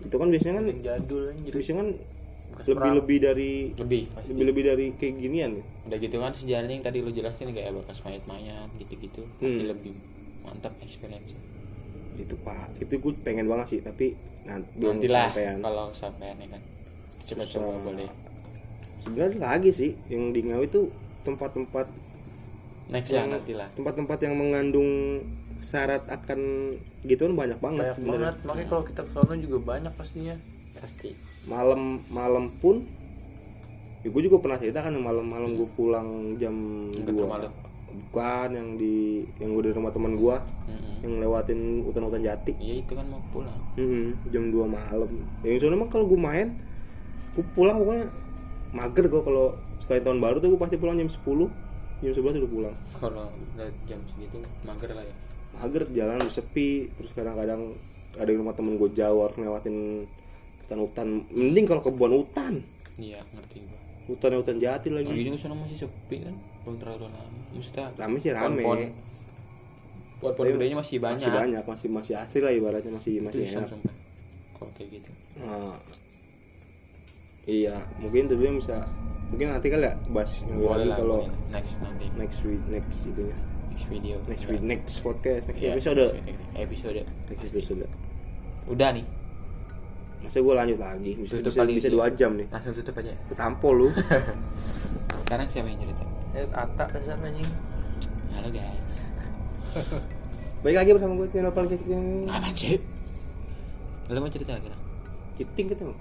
[0.00, 1.52] itu kan biasanya kan benteng jadul anjir.
[1.52, 1.88] biasanya kan
[2.56, 2.94] lebih perang.
[2.96, 4.28] lebih dari lebih pasti.
[4.32, 5.52] lebih lebih dari kayak ginian.
[5.54, 9.22] Ya udah gitu kan sejarahnya yang tadi lu jelasin kayak bekas mayat-mayat gitu-gitu.
[9.36, 9.68] Pasti Hmm.
[9.70, 9.92] lebih
[10.40, 11.30] mantap experience
[12.16, 12.66] itu pak.
[12.80, 15.56] Itu gue pengen banget sih tapi nantilah kesampaian.
[15.60, 16.62] kalau sampean ya kan
[17.20, 17.52] coba Susah.
[17.52, 18.08] coba boleh
[19.02, 20.80] sebenarnya lagi sih yang di Ngawi itu
[21.22, 21.86] tempat-tempat
[22.88, 24.90] next lah Yang- nantilah tempat-tempat yang mengandung
[25.58, 26.40] syarat akan
[27.02, 28.20] gituan banyak banget banyak sebenarnya.
[28.24, 30.34] banget makanya kalau kita ke sana juga banyak pastinya
[30.76, 31.10] pasti
[31.44, 32.86] malam malam pun
[34.00, 36.54] ya gue juga pernah cerita kan malam-malam gue pulang jam
[37.02, 37.50] dua?
[37.96, 40.36] Bukan yang di yang gue di rumah teman gue
[40.68, 40.94] Mm-mm.
[41.00, 42.52] yang lewatin hutan-hutan jati.
[42.60, 43.56] Iya itu kan mau pulang.
[43.80, 45.10] Mm-mm, jam 2 malam.
[45.40, 46.52] Yang soalnya emang kalau gue main
[47.36, 48.06] gue pulang pokoknya
[48.72, 49.46] mager gue kalau
[49.84, 51.20] sekali tahun baru tuh gue pasti pulang jam 10
[52.04, 52.74] jam 11 udah pulang.
[53.00, 53.24] Kalau
[53.56, 55.14] udah jam segitu mager lah ya?
[55.56, 57.72] Mager jalan udah sepi terus kadang-kadang
[58.16, 60.04] ada di rumah temen gue jauh harus ngelewatin
[60.64, 61.08] hutan-hutan.
[61.32, 62.60] Mending kalau kebun hutan.
[62.96, 63.78] Iya ngerti gua.
[64.06, 65.10] Hutan hutan jati lagi.
[65.12, 67.22] Lagi juga sana masih sepi kan belum terlalu lama.
[67.54, 68.58] Maksudnya rame sih rame.
[68.58, 68.94] pohon-pohon-
[70.16, 71.22] pohon-pohon Tapi gedenya masih banyak.
[71.22, 73.68] masih banyak masih masih asli lah ibaratnya masih itu masih enak.
[74.52, 75.10] kalau kayak gitu.
[75.36, 75.76] Nah,
[77.46, 78.82] iya mungkin dulu bisa
[79.28, 82.06] mungkin nanti kali ya bahas boleh lah kalau next nanti.
[82.16, 83.36] next week next itunya
[83.68, 84.16] next video.
[84.26, 86.04] Next week next podcast next Iya, episode.
[86.56, 87.02] episode.
[87.28, 87.86] Next episode.
[88.66, 89.04] Udah nih.
[90.16, 91.12] Masa gue lanjut lagi?
[91.14, 92.48] Bisa Tutup bisa, bisa dua jam nih.
[92.48, 93.12] Langsung tutup aja.
[93.28, 93.88] Ketampol lu.
[95.22, 96.02] Sekarang siapa yang cerita
[96.36, 97.48] Eh, Ata dasar anjing.
[98.36, 98.84] halo guys
[100.62, 102.76] baik lagi bersama gue paling kecil yang aman sih
[104.06, 104.68] lo mau cerita lagi
[105.36, 105.94] kiting ketemu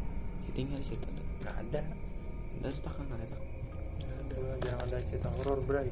[0.52, 1.08] tinggal cerita
[1.40, 1.82] Nggak ada.
[2.60, 3.38] dari cerita kan ada ada.
[4.60, 5.88] Jarang ada cerita horor, Bray.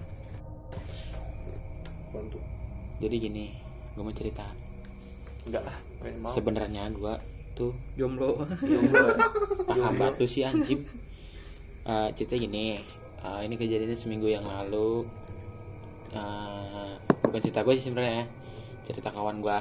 [2.12, 2.39] bantu
[2.99, 3.45] jadi gini
[3.95, 4.43] gue mau cerita
[5.43, 5.77] Enggak lah.
[6.32, 7.13] Sebenarnya gue
[7.53, 9.08] tuh jomblo Jomblo.
[9.67, 10.84] paham batu sih anjing
[11.84, 12.79] Eh, cerita gini
[13.23, 15.07] eh, ini kejadiannya seminggu yang lalu.
[16.13, 16.91] Eh,
[17.23, 18.29] bukan cerita gue sih sebenarnya
[18.83, 19.57] cerita kawan gue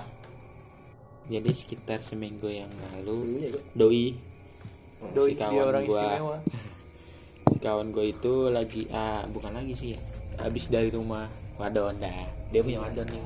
[1.31, 4.07] jadi sekitar seminggu yang lalu ya gue doi.
[5.14, 6.03] Doi si kawan orang gua.
[6.03, 6.38] istimewa.
[7.51, 10.01] si kawan gue itu lagi ah bukan lagi sih ya.
[10.42, 12.27] Habis dari rumah wadon dah.
[12.51, 13.22] Dia punya wadon nih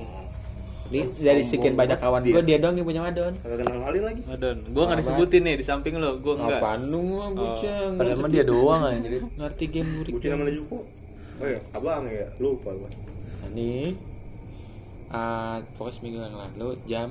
[0.88, 4.20] ini dari sekian banyak kawan gue dia doang yang punya wadon kagak kenal malin lagi.
[4.26, 6.10] Adon gua nggak disebutin nih di samping lo.
[6.18, 7.80] Gua enggak Apaan lu mah bocah?
[7.92, 8.98] Padahal emang ngerti- dia doang aja.
[8.98, 10.78] Jadi ngerti game murid bucin namanya Juko
[11.36, 12.90] oh iya abang ya lupa gue
[13.36, 13.86] Nah, nih
[15.06, 17.08] ah pokoknya seminggu yang lalu jam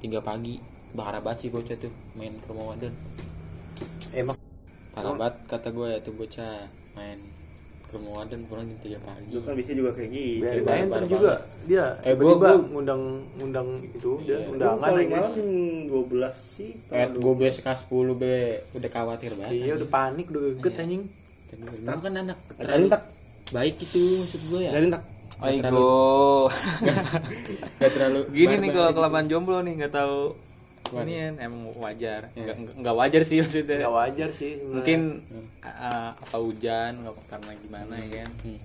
[0.00, 0.56] 3 pagi.
[0.92, 2.92] Bahara banget sih bocah tuh main ke rumah wadon
[4.12, 4.36] emang
[4.92, 6.68] parah banget kata gue ya tuh bocah.
[6.92, 7.16] Main
[7.92, 10.82] ke rumah wadon pulang jam 3 pagi itu kan bisa juga kayak gitu Hebat, main
[10.82, 13.02] hebat juga dia Eh, gua- gua- ngundang
[13.36, 14.48] ngundang itu dia Iya.
[14.48, 15.16] undangan Gua paling aja.
[15.20, 15.32] malam
[15.86, 18.34] 12 sih Eh, gue besok kelas 10 be
[18.72, 19.52] udah khawatir banget.
[19.58, 20.82] iya udah panik udah geget Iya.
[20.82, 21.02] anjing
[21.52, 22.38] Gue kan anak
[22.88, 23.02] tak
[23.50, 24.70] baik itu maksud gue ya.
[24.88, 25.02] tak
[25.38, 26.48] Aigo
[27.74, 28.96] Gak terlalu gini nih kalau gitu.
[28.96, 30.32] kelamaan jomblo nih nggak tahu?
[30.94, 32.42] Ini emang wajar Iya.
[32.44, 34.72] nggak nggak wajar sih maksudnya nggak wajar sih sebenarnya.
[34.72, 35.46] mungkin Hmm.
[35.62, 38.58] uh, apa hujan nggak karena gimana ya kan Hmm.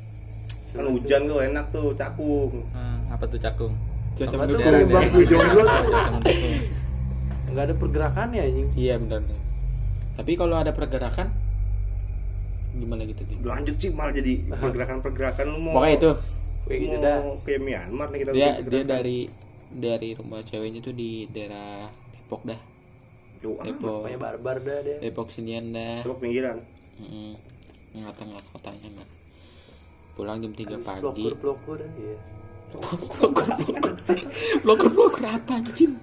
[0.69, 3.73] kan hujan tuh enak tuh cakung Hmm, apa tuh cakung
[4.13, 4.65] Cuaca mendukung.
[5.23, 6.57] jomblo tuh
[7.47, 9.21] nggak ada pergerakannya anjing Iya benar.
[10.15, 11.29] Tapi kalau ada pergerakan
[12.73, 13.37] gimana gitu tuh?
[13.43, 16.11] lanjut sih malah jadi pergerakan-pergerakan lu mau Pokoknya itu
[16.63, 18.87] kayak gitu mau dah kayak Myanmar nih kita dia dia pergerakan.
[18.91, 19.19] dari
[19.67, 21.89] dari rumah ceweknya tuh di daerah
[22.27, 22.59] Depok dah.
[22.59, 24.03] Ah, Depok.
[24.03, 26.03] pokoknya barbar dah dia Depok sinian dah.
[26.03, 26.59] Depok pinggiran
[26.99, 27.39] Heeh.
[27.89, 29.07] Tengah-tengah kotanya mah.
[30.11, 31.23] Pulang jam 3 Habis pagi.
[31.23, 32.17] pelokur pelokur iya
[34.59, 35.95] Blokor-blokor apa anjing?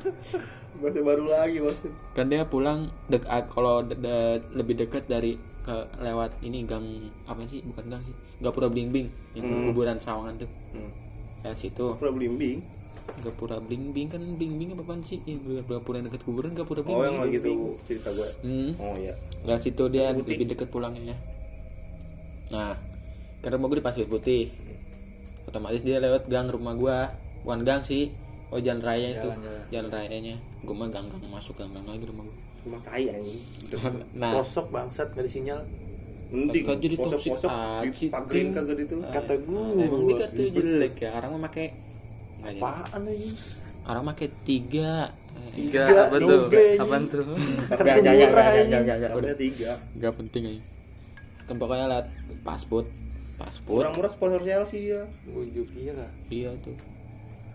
[0.75, 5.37] bahasa baru lagi maksud Kan dia pulang dek ah, kalau de- de- lebih dekat dari
[5.61, 6.85] ke lewat ini gang
[7.25, 7.61] apa sih?
[7.63, 8.13] Bukan gang sih.
[8.39, 8.89] Gapura Bling
[9.33, 9.65] yang Hmm.
[9.67, 10.51] kuburan Sawangan tuh.
[10.73, 10.91] hmm.
[11.41, 11.87] Lewat situ.
[11.95, 12.65] pura blimbing
[13.05, 15.21] Gapura Bling Bling kan Bling Bling apa sih?
[15.25, 18.71] Yang gapura yang dekat kuburan Gapura Bling oh yang lagi tuh cerita gue Hmm.
[18.77, 19.15] oh iya
[19.45, 20.35] Lewat situ dia Putih.
[20.35, 21.17] lebih dekat pulangnya.
[22.49, 22.77] Nah,
[23.41, 24.53] kan rumah gue di Pasir Putih.
[25.45, 27.13] Otomatis dia lewat gang rumah gua.
[27.45, 28.09] Bukan gang sih.
[28.49, 29.29] Oh jalan raya itu.
[29.29, 29.63] Jalan-jalan.
[29.69, 30.37] Jalan rayanya.
[30.61, 32.37] Gue mah gang gang masuk gang gang lagi rumah gua.
[32.65, 33.45] cuma tai anjing
[34.17, 35.61] Nah, posok bangsat nggak ada sinyal
[36.33, 37.33] mending Kok jadi sih,
[38.09, 38.47] dipagerin Tim?
[38.57, 41.11] kagak itu kata gua emang dia kata jelek ya.
[41.13, 41.84] Orang mah pakai nggak jadi.
[42.45, 43.31] Apaan lagi
[43.85, 45.13] Orang pakai tiga.
[45.53, 46.49] tiga Tiga, apa tuh
[46.81, 47.25] apa tuh
[47.69, 48.31] Gak, gak, gak, gak,
[48.65, 50.63] gak, gak, gak, udah tiga Gak penting aja.
[51.45, 52.07] Kan pokoknya liat
[52.41, 52.89] pasport.
[53.37, 53.93] Pasport.
[53.93, 56.77] murah-murah sponsor Chelsea dia ujuk iya kah Iya tuh.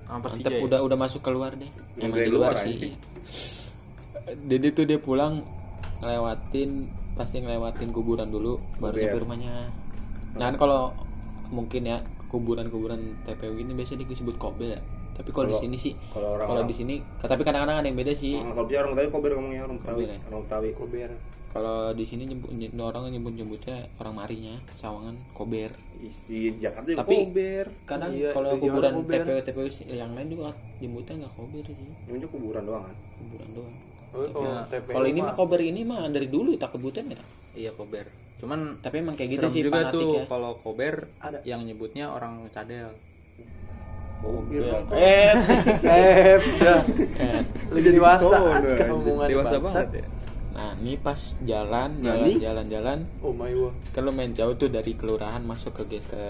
[0.09, 0.61] Mantep ya?
[0.65, 1.71] udah udah masuk keluar deh.
[1.97, 2.93] Yang Emang di luar luar, sih.
[4.29, 5.41] Jadi tuh dia pulang
[6.03, 6.69] ngelewatin
[7.17, 9.53] pasti ngelewatin kuburan dulu baru nyampe rumahnya.
[10.37, 10.93] Nah kan kalau
[11.49, 11.97] mungkin ya
[12.29, 14.81] kuburan-kuburan TPU ini biasanya disebut kober ya.
[15.19, 18.13] Tapi kalau di sini sih kalau orang kalau di sini tapi kadang-kadang ada yang beda
[18.15, 18.39] sih.
[18.39, 20.17] Kalau dia orang Betawi kober ngomongnya orang Betawi ya?
[20.29, 21.09] orang Betawi kober
[21.49, 25.73] Kalau di sini nyebut ny- orang nyebut nyebutnya orang marinya Sawangan kober.
[25.99, 28.91] di Jakarta juga Tapi- kober Kadang Iya, kalau kuburan.
[29.01, 31.75] TPU TPU yang lain juga nyebutnya nggak kober sih,
[32.07, 33.73] ini kuburan doang kan kuburan doang.
[34.09, 37.09] oh, kalau Nah, TPU kalau ini mah mah kober ini mah dari dulu tak kebutan
[37.09, 37.19] ya.
[37.57, 38.05] iya kober
[38.39, 40.25] cuman Tapi emang kayak gitu sih juga tuh ya.
[40.25, 41.43] kalau kober Ada.
[41.43, 42.89] yang nyebutnya orang cadel
[44.19, 44.71] kober Iya.
[44.71, 45.31] bang Eh,
[45.83, 46.79] eh udah
[47.23, 47.41] eh.
[47.71, 50.05] lu jadi dewasa Oh, omongan dewasa banget ya
[50.49, 54.51] Nah, ini pas jalan, Nah, jalan, jalan, jalan, oh my god kan lu main jauh
[54.53, 56.23] tuh dari kelurahan masuk ke ke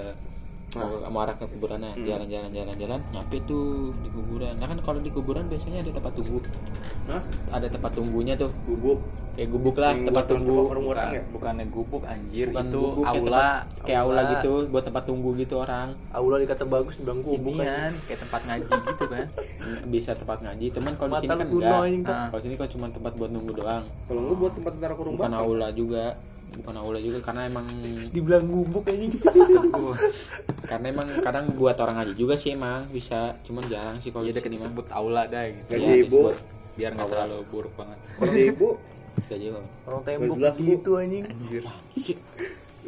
[0.70, 1.10] Nah.
[1.10, 2.06] mau arah ke kuburan nah, Hmm.
[2.06, 4.54] jalan, jalan, jalan, jalan, nyampe tuh di kuburan.
[4.54, 6.46] Nah kan kalau di kuburan biasanya ada tempat tunggu,
[7.10, 7.22] Hah?
[7.52, 8.54] ada tempat tunggunya tuh.
[8.64, 9.00] bubuk
[9.32, 10.58] kayak gubuk lah Yang tempat tunggu.
[10.68, 11.24] orang-orang bukan ya?
[11.32, 12.46] bukannya gubuk anjir.
[12.50, 13.40] Bukan itu gubuk kayak aula.
[13.40, 14.22] tempat- kayak aula.
[14.30, 15.88] gitu buat tempat tunggu gitu orang.
[16.12, 17.92] Aula dikata bagus bilang gubuk kan.
[18.04, 19.26] kayak tempat ngaji gitu kan.
[19.94, 21.80] Bisa tempat ngaji teman kalau di sini lu kan enggak.
[22.04, 23.84] Nah, kalau sini kok cuma tempat buat nunggu doang.
[24.06, 26.06] Kalau nggak buat tempat tentara kurung bukan aula juga.
[26.50, 27.66] Bukan aula juga karena emang
[28.12, 29.14] Dibilang gubuk anjing.
[30.70, 33.40] karena emang kadang buat orang ngaji juga sih emang bisa.
[33.42, 34.68] Cuman jarang sih kalau ya di udah sini kita mah.
[34.68, 35.70] sebut aula dah gitu.
[35.72, 35.88] Ibu.
[35.88, 36.36] disebut
[36.80, 38.00] biar nggak terlalu buruk banget.
[38.24, 38.70] Gaji ibu?
[39.28, 39.48] Gaji
[39.84, 41.26] Orang tembok gitu anjing.
[41.28, 41.64] anjir.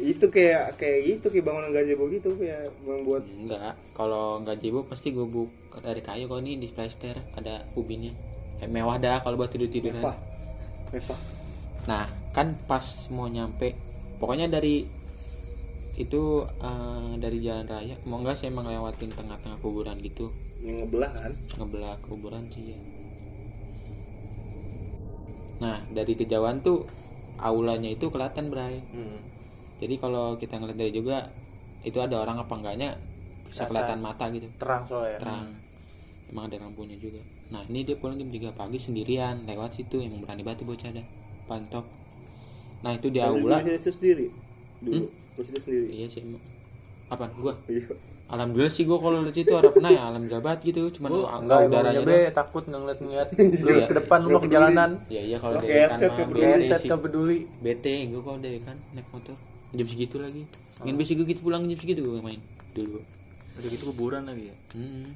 [0.00, 5.12] Itu kayak kayak gitu kayak bangunan gazebo gitu kayak membuat enggak kalau nggak jibo pasti
[5.12, 5.52] gubuk
[5.84, 8.10] dari kayu kalau ini di plaster ada ubinnya.
[8.64, 10.16] Eh, mewah dah kalau buat tidur tiduran mewah.
[10.96, 11.20] Mewah.
[11.84, 13.76] Nah kan pas mau nyampe
[14.16, 14.88] pokoknya dari
[16.00, 20.32] itu eh, dari jalan raya mau enggak sih emang lewatin tengah-tengah kuburan gitu?
[20.64, 21.32] Yang ngebelah kan?
[21.60, 22.78] Ngebelah kuburan sih ya
[25.62, 26.90] nah dari kejauhan tuh
[27.38, 28.82] aulanya itu kelihatan bray.
[28.90, 29.18] Hmm.
[29.78, 31.30] jadi kalau kita ngeliat dari juga
[31.82, 32.98] itu ada orang apa enggaknya
[33.46, 33.98] bisa kelihatan.
[34.02, 34.48] mata gitu.
[34.58, 35.18] Terang soalnya.
[35.18, 35.46] terang.
[36.32, 37.20] Emang ada lampunya juga.
[37.52, 41.06] Nah ini dia pulang jam 3 pagi sendirian lewat situ emang berani batu bocah dah
[41.44, 41.84] pantop
[42.82, 43.62] nah itu di aula.
[43.62, 44.26] Sendiri?
[44.82, 45.06] Dulu.
[45.38, 45.86] Situ sendiri?
[45.94, 46.42] Iya sih emang.
[47.10, 47.54] Apa gua?
[47.70, 47.94] Iya.
[48.28, 51.58] Alhamdulillah sih gua kalau di situ ada pernah ya alam jabat gitu cuman au- enggak
[51.66, 53.88] udaranya be takut ngeliat-ngeliat lurus Iya.
[53.88, 54.90] ke depan lu Nggak mau ke jalanan.
[55.06, 57.38] iya iya kalau Oke, dari kan set mah ke bete sih ke peduli.
[57.58, 59.36] bete gua kalau dari kan naik motor
[59.70, 60.42] jam segitu lagi
[60.80, 62.40] ingin bisa gitu pulang jam segitu gua main
[62.72, 63.00] dulu
[63.54, 65.06] udah gitu kuburan lagi ya Hmm.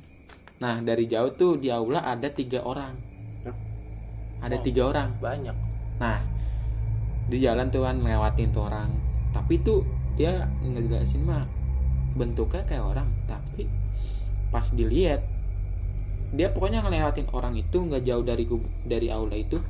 [0.56, 2.96] Nah dari jauh tuh di aula ada tiga orang.
[3.44, 3.52] Hah?
[4.40, 4.62] Ada Oh.
[4.62, 5.12] tiga orang.
[5.18, 5.52] Banyak.
[5.96, 6.16] Nah
[7.26, 8.88] di jalan tuh kan ngelewatin tuh orang.
[9.32, 11.44] Tapi tuh dia ngejelasin mah
[12.16, 13.08] bentuknya kayak orang.
[13.28, 13.68] Tapi
[14.50, 15.20] pas dilihat
[16.34, 19.60] dia pokoknya ngelewatin orang itu nggak jauh dari kub- dari aula itu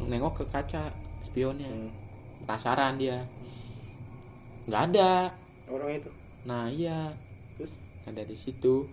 [0.00, 0.94] nengok ke kaca
[1.28, 1.68] spionnya.
[1.68, 1.90] Hmm.
[2.46, 3.26] penasaran dia.
[4.70, 5.10] Nggak ada.
[5.66, 6.10] Orang itu?
[6.46, 7.10] Nah iya.
[7.58, 7.72] Terus?
[8.06, 8.86] ada di situ.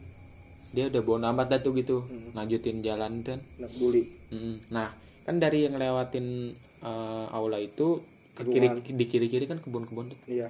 [0.74, 2.04] Dia udah bawa amat dah tuh gitu.
[2.04, 2.34] Hmm.
[2.34, 3.40] lanjutin jalan kan.
[3.62, 4.90] Nggak peduli Mm, nah
[5.30, 8.02] kan dari yang ngelewatin eh, aula itu
[8.34, 10.50] ke kiri di kiri kiri kan kebun-kebun iya.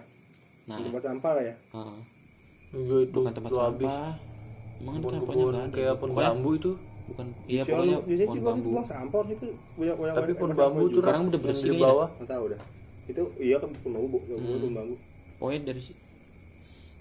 [0.72, 0.80] Nah.
[0.80, 1.56] Tempat sampah lah ya.
[1.76, 1.98] Eh,
[2.74, 3.86] Juga itu bukan tempat lu habis.
[3.86, 4.12] sampah
[4.84, 4.96] emang
[5.54, 5.70] kan?
[5.72, 6.72] kayak Pokoknya bambu itu.
[7.04, 8.68] bukan iya pokoknya pohon sih bambu.
[8.72, 11.84] buang sampah itu banyak banyak Tapi sampah bambu tuh Sekarang udah bersih di ya.
[11.84, 12.08] bawah.
[12.16, 12.62] nggak tahu dah
[13.04, 14.74] itu iya kan pun bambu bambu Hmm.
[14.74, 14.96] bambu.
[15.38, 16.00] Pokoknya dari si-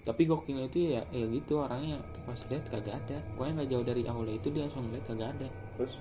[0.03, 1.95] tapi gokilnya itu ya ya gitu orangnya.
[2.27, 3.17] Pas lihat kagak ada.
[3.33, 5.47] Pokoknya nggak jauh dari aula itu dia langsung lihat kagak ada.
[5.79, 5.93] Terus?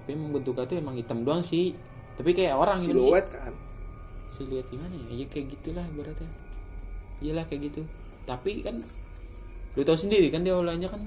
[0.00, 1.76] Tapi emang bentuknya tuh emang hitam doang sih.
[2.16, 3.12] Tapi kayak orang gitu sih.
[3.12, 3.52] Siluet kan?
[4.34, 5.12] Siluet gimana ya?
[5.14, 6.30] Ya kayak gitulah ibaratnya.
[7.20, 7.82] Iyalah kayak gitu.
[8.24, 8.80] Tapi kan
[9.74, 11.00] lu tahu sendiri kan dia aulanya kan?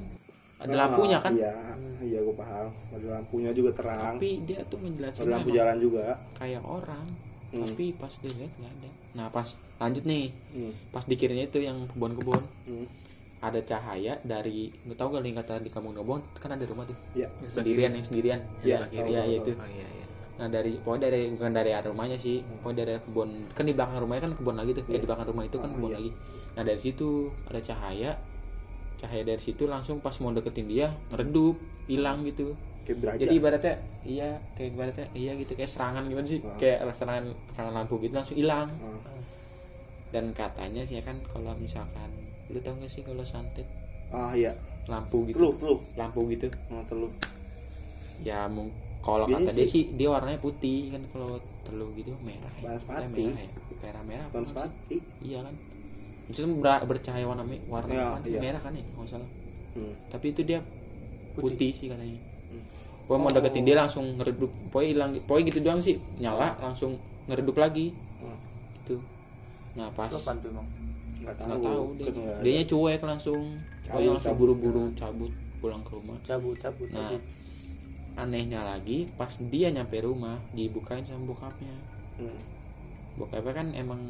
[0.63, 1.35] Ada lampunya kan?
[1.35, 1.51] Iya
[1.99, 2.71] iya gue paham.
[2.95, 4.15] Ada lampunya juga terang.
[4.15, 6.05] Tapi dia tuh menjelaskan ada lampu jalan juga.
[6.37, 7.05] kayak orang
[7.53, 7.69] Hmm.
[7.69, 8.89] tapi pas dilihat nggak ada.
[9.13, 9.45] Nah pas
[9.77, 10.33] lanjut nih.
[10.57, 10.73] Hmm.
[10.89, 12.41] pas di kirinya itu yang kebun-kebun.
[12.65, 12.87] Hmm.
[13.43, 16.95] ada cahaya dari nggak tahu gak kata di kampung Nobon kan ada rumah tuh.
[17.11, 17.27] Iya.
[17.51, 18.39] sendirian yang sendirian.
[18.63, 19.51] Iya, Yang kiri ya tahu, itu.
[19.53, 20.05] Oh iya iya.
[20.39, 22.39] Nah dari pokoknya dari bukan dari arah rumahnya sih.
[22.39, 23.29] Pokoknya dari kebun.
[23.51, 24.83] Kan di belakang rumahnya kan kebun lagi tuh.
[24.87, 25.97] Ya di belakang rumah itu kan Oh, kebun iya.
[25.99, 26.11] lagi.
[26.55, 27.09] Nah dari situ
[27.45, 28.11] ada cahaya
[29.03, 31.59] cahaya dari situ langsung pas mau deketin dia ngeredup
[31.91, 32.55] hilang gitu.
[32.83, 36.39] Kayak jadi ibaratnya iya kayak ibaratnya iya gitu kayak serangan gimana sih?
[36.39, 36.55] Ah.
[36.59, 38.71] kayak serangan serangan lampu gitu langsung hilang.
[38.79, 38.99] Ah.
[40.13, 42.05] dan katanya sih kan kalau misalkan
[42.53, 43.65] lu tau gak sih kalau santet
[44.13, 44.53] ah iya.
[44.85, 45.41] Lampu gitu.
[45.41, 46.47] Teluh teluh lampu gitu.
[46.69, 47.09] Nah, teluh
[48.21, 48.45] ya
[49.03, 51.35] kalau kata dia sih- sih dia warnanya putih kan kalau
[51.67, 52.77] telur gitu merah ya.
[52.79, 53.49] Merah ya?
[53.83, 54.33] Merah merah sih?
[54.35, 55.55] Transpati iya kan
[56.23, 58.39] maksudnya ber- bercahaya warna me- warna Iya, apa iya.
[58.39, 59.29] merah kan ya nggak salah
[59.73, 59.93] hmm.
[60.09, 60.59] tapi itu dia
[61.33, 62.61] putih, sih katanya Hmm.
[63.03, 63.35] pokoknya mau Oh.
[63.35, 66.91] deketin dia langsung ngeredup pokoknya hilang pokoknya gitu doang sih nyala langsung
[67.25, 68.37] ngeredup lagi Hmm.
[68.79, 68.95] itu
[69.73, 70.67] nah pas Itu apaan tuh emang?
[71.19, 72.11] nggak tahu nggak tahu dia
[72.43, 73.41] dianya cuek langsung
[73.83, 74.39] pokoknya langsung cabut.
[74.39, 77.21] buru-buru cabut pulang ke rumah Cabut, cabut, Nah, cabut.
[78.15, 81.71] anehnya lagi pas dia nyampe rumah dibukain sama bokapnya.
[82.17, 82.37] Hmm.
[83.15, 84.01] Bokapnya kan emang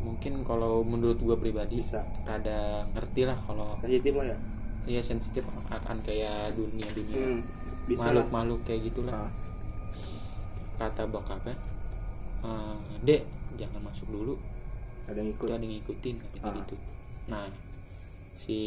[0.00, 4.36] mungkin kalau menurut gua pribadi bisa rada ngerti lah kalau sensitif lah ya
[4.80, 7.40] dia sensitif akan kayak dunia dunia hmm.
[7.84, 9.30] bisa makhluk lah makhluk kayak gitulah Ah.
[10.80, 11.52] kata bokapnya
[12.40, 13.22] "Eh, dek
[13.60, 14.34] jangan masuk dulu
[15.04, 16.56] ada yang ikut ada yang ngikutin katanya Ah.
[16.64, 16.76] gitu
[17.28, 17.46] nah
[18.40, 18.58] si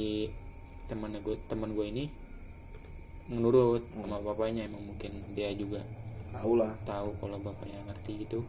[0.86, 2.06] temannya gue teman gue ini
[3.26, 4.06] menurut Hmm.
[4.06, 5.82] sama bapaknya emang mungkin dia juga
[6.30, 8.46] tahu lah tahu kalau bapaknya ngerti gitu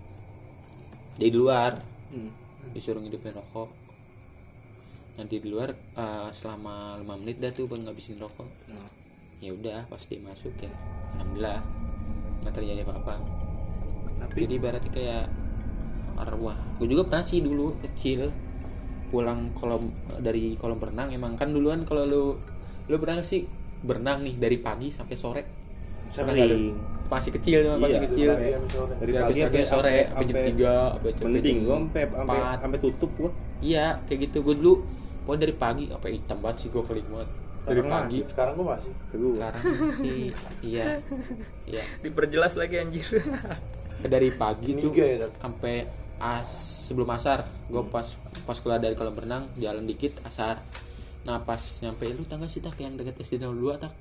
[1.16, 1.80] di luar
[2.12, 2.43] hmm.
[2.72, 3.68] Disuruh ngidupin rokok.
[5.20, 8.48] Nanti di luar eh, selama 5 menit dah tuh baru ngabisin rokok.
[8.72, 8.90] Nah.
[9.44, 10.72] ya udah pasti masuk ya.
[11.18, 11.60] Alhamdulillah
[12.44, 13.14] nggak terjadi apa-apa.
[14.32, 15.28] Jadi berarti kayak
[16.16, 16.56] arwah.
[16.80, 18.32] Gue juga pernah sih dulu kecil
[19.12, 21.12] pulang kolom dari kolam berenang.
[21.12, 22.24] Emang kan duluan kalau lu
[22.88, 23.44] lu pernah nggak sih
[23.84, 25.42] berenang nih dari pagi sampai sore?
[26.10, 26.74] Sering
[27.06, 28.30] masih kecil tuh, masih Iya, kecil.
[28.32, 28.52] dari
[28.98, 30.74] Dari pagi sampai sore sampai jam tiga
[31.20, 32.56] mending jam gua sampai sampai empat.
[32.58, 33.30] sampai tutup gua.
[33.60, 34.74] Iya kayak gitu gue dulu.
[35.24, 37.28] Pokoknya dari pagi apa hitam banget sih gue kali banget.
[37.64, 38.18] Dari Sekarang pagi.
[38.26, 38.92] sekarang gue masih.
[39.08, 39.28] Seru.
[39.34, 39.62] sekarang
[39.96, 40.20] sih
[40.62, 40.86] iya.
[41.64, 41.82] Iya.
[42.00, 43.06] Diperjelas lagi anjir.
[44.04, 45.30] Dari pagi tuh Niga ya, Dok?
[45.38, 45.74] sampai
[46.18, 46.48] as
[46.84, 47.38] sebelum asar.
[47.66, 48.04] Gue pas
[48.42, 50.60] pas keluar dari kolam renang jalan dikit asar.
[51.22, 53.92] Nah pas nyampe lu tangga sih tak yang deket SD 02 tak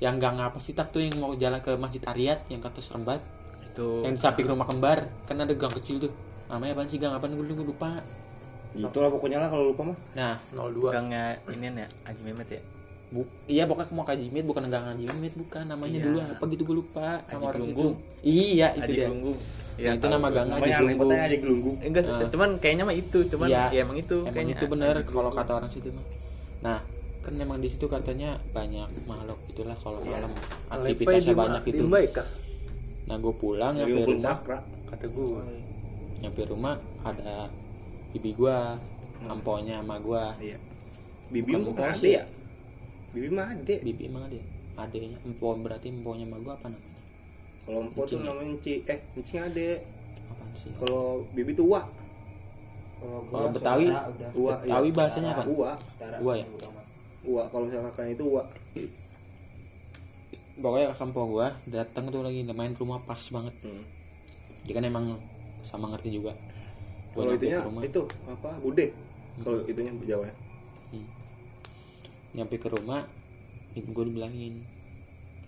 [0.00, 3.20] yang gak ngapa sih tak tuh yang mau jalan ke masjid Ariat yang kata serembat.
[3.62, 4.00] Itu.
[4.02, 5.04] Yang di samping rumah kembar.
[5.24, 6.12] Kan ada gang kecil tuh.
[6.48, 6.96] Namanya apa sih?
[6.96, 8.00] Gang apa gue gue lupa.
[8.70, 9.98] Itulah pokoknya lah kalau lupa mah.
[10.14, 12.60] Nah 02 gangnya ini ya Haji Mehmet ya?
[13.10, 15.66] Bu iya pokoknya mau kaji mit bukan gang Haji Mit bukan.
[15.66, 16.04] Namanya Iya.
[16.06, 17.08] dulu apa gitu gue lupa.
[17.26, 17.94] Haji Gelunggung.
[18.22, 19.06] iya itu Haji dia.
[19.10, 19.38] Gelunggung.
[19.80, 21.10] Nah, itu nama gang Haji Gelunggung.
[21.12, 21.76] aja gelunggung.
[21.82, 23.62] Enggak cuman kayaknya mah itu cuman Iya.
[23.68, 24.16] ya emang itu.
[24.22, 26.04] Emang kayaknya itu bener Haji kalau kata orang situ mah
[27.20, 30.32] kan emang di situ katanya banyak makhluk itulah kalau malam
[30.72, 31.84] aktivitasnya banyak itu.
[33.08, 35.42] Nah gue pulang dari nyampe rumah cakra kata gue
[36.24, 37.50] nyampe rumah ada
[38.16, 38.56] bibi gue
[39.28, 40.58] amponya sama gue iya.
[41.30, 42.10] Bibi Bukan mah bukan ade.
[42.10, 42.24] ya?
[43.14, 44.40] Bibi mah ade bibi emang ada.
[44.80, 46.98] Adanya empo berarti emponya sama gue apa namanya?
[47.60, 48.24] Kalau empok tuh ya?
[48.26, 49.68] namanya enci eh encing ade
[50.26, 50.70] apaan sih?
[50.80, 51.80] Kalau bibi tua.
[53.00, 53.88] Kalau Betawi,
[54.36, 54.76] tua iya.
[54.76, 55.42] Betawi bahasanya apa?
[55.48, 55.72] Tua.
[56.20, 56.46] Gua ya
[57.20, 58.42] tua kalau misalnya kakaknya itu tua
[60.60, 63.54] pokoknya kampung gue datang tuh lagi main ke rumah pas banget.
[63.64, 63.82] Hmm.
[64.68, 65.16] dia kan emang
[65.64, 66.36] sama ngerti juga.
[67.16, 68.86] Gua kalau itunya itu apa bude?
[69.40, 70.34] Kalau itunya Jawa ya?
[72.36, 73.02] Nyampe ke rumah
[73.74, 74.60] gue dibilangin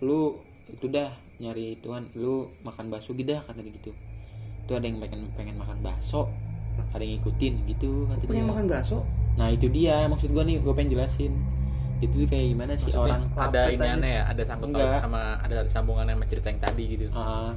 [0.03, 0.35] lu
[0.71, 3.91] itu dah nyari tuan lu makan bakso gitu dah kata dia gitu.
[4.65, 6.27] Itu ada yang pengen pengen makan bakso
[6.93, 8.51] ada yang ngikutin gitu kata pengen dia.
[8.51, 8.97] makan bakso?
[9.37, 11.31] Nah itu dia maksud gue nih gue pengen jelasin
[12.03, 12.87] itu tuh kayak gimana sih?
[12.91, 14.23] Maksudnya orang ada ini aneh ya?
[14.29, 14.99] Ada sangkut Enggak.
[15.01, 17.05] sama ada sambungan sama cerita yang tadi gitu.
[17.15, 17.51] Ah,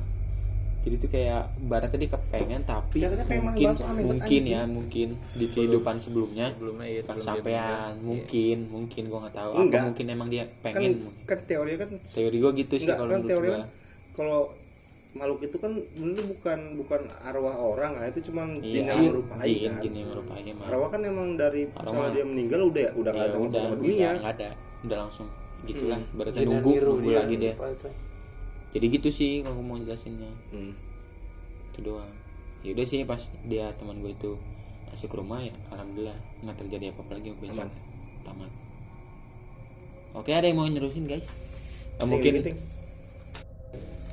[0.86, 3.10] jadi tuh kayak barat tadi kepengen tapi Ya,
[3.42, 3.68] mungkin
[4.06, 9.52] mungkin ya mungkin di kehidupan sebelumnya sebelumnya ya sebelum sampean mungkin mungkin gue nggak tahu.
[9.58, 9.82] Enggak.
[9.82, 11.10] apa mungkin emang dia kan pengen?
[11.26, 13.68] kan teori kan teori gue gitu sih enggak kalau kan menurut teori gue kan
[14.14, 14.40] kalau
[15.16, 19.48] makhluk itu kan bener bukan bukan arwah orang kan itu cuman jin iya yang merupai
[19.50, 21.82] jin kan jin yang merupai emang arwah kan emang dari Arwah.
[21.82, 24.48] misalnya dia meninggal udah ya udah nggak ya ada udah dunia nggak ada
[24.82, 25.28] udah langsung
[25.64, 26.14] gitulah Hmm.
[26.14, 27.18] berarti Jin nunggu nunggu dia.
[27.18, 27.88] lagi itu?
[28.70, 30.72] jadi gitu sih kalau mau jelasinnya Hmm.
[31.68, 32.12] itu doang
[32.60, 34.36] ya udah sih pas dia teman gue itu
[34.86, 37.68] masuk ke rumah ya alhamdulillah nggak terjadi apa apa lagi gue Aman.
[38.22, 38.50] tamat
[40.14, 41.24] oke ada yang mau nerusin guys
[41.96, 42.58] Ting, mungkin ting.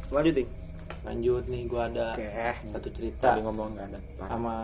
[0.09, 0.49] lanjut ting
[1.03, 2.27] lanjut nih gue ada oke
[2.71, 3.99] satu cerita tadi ngomong nggak ada.
[4.21, 4.55] Sama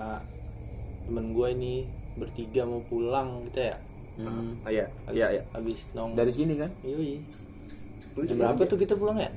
[1.03, 1.73] temen gue ini
[2.15, 3.77] bertiga mau pulang gitu ya.
[4.15, 4.85] Hmm, ah, iya.
[5.05, 5.43] habis, iya iya.
[5.51, 6.67] habis nong dari sini kan?
[6.81, 7.23] Yoi.
[8.13, 8.67] Lu jam berapa ya?
[8.67, 9.31] tuh kita pulang ya?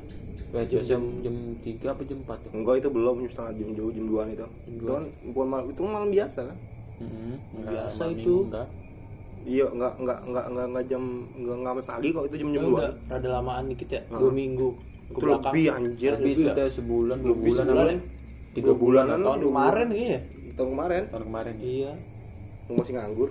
[0.52, 2.50] Jam Jam- jam jam tiga apa jam empat tuh?
[2.52, 4.46] Enggak itu belum jam setengah jam jam jam dua itu.
[4.68, 6.58] Itu kan bukan malam itu malam biasa kan?
[6.98, 8.18] Hmm, Biasa malam itu.
[8.20, 8.68] minggu, enggak.
[9.42, 12.52] iya enggak enggak enggak enggak, enggak jam enggak enggak sampai pagi kok itu jam jam
[12.54, 12.78] Ya dua.
[12.78, 14.68] udah rada lamaan dikit ya dua minggu
[15.04, 15.42] itu belakang.
[15.48, 16.10] lebih anjir.
[16.14, 16.52] Lebih itu ya?
[16.52, 17.92] udah sebulan dua Lebih bulan sebulan apa?
[17.92, 18.00] ya?
[18.52, 19.18] tiga bulan bulanan.
[19.18, 20.20] tahun dua kemarin kayaknya
[20.52, 21.02] tahun kemarin.
[21.08, 21.64] Tahun kemarin ya.
[21.64, 21.92] iya.
[22.62, 23.30] Lu masih nganggur?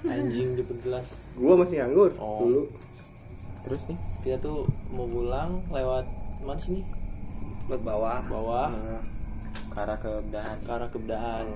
[0.00, 2.38] Anjing diperjelas gua masih nganggur Oh.
[2.40, 2.62] dulu.
[3.60, 3.98] Terus nih?
[4.20, 4.58] Kita tuh
[4.88, 6.04] mau pulang lewat
[6.40, 6.80] mana sini?
[7.66, 8.18] Buat bawah.
[8.24, 8.68] Bawah.
[8.70, 9.02] Nah,
[9.68, 11.46] ke arah kebedahan ke arah kebedahan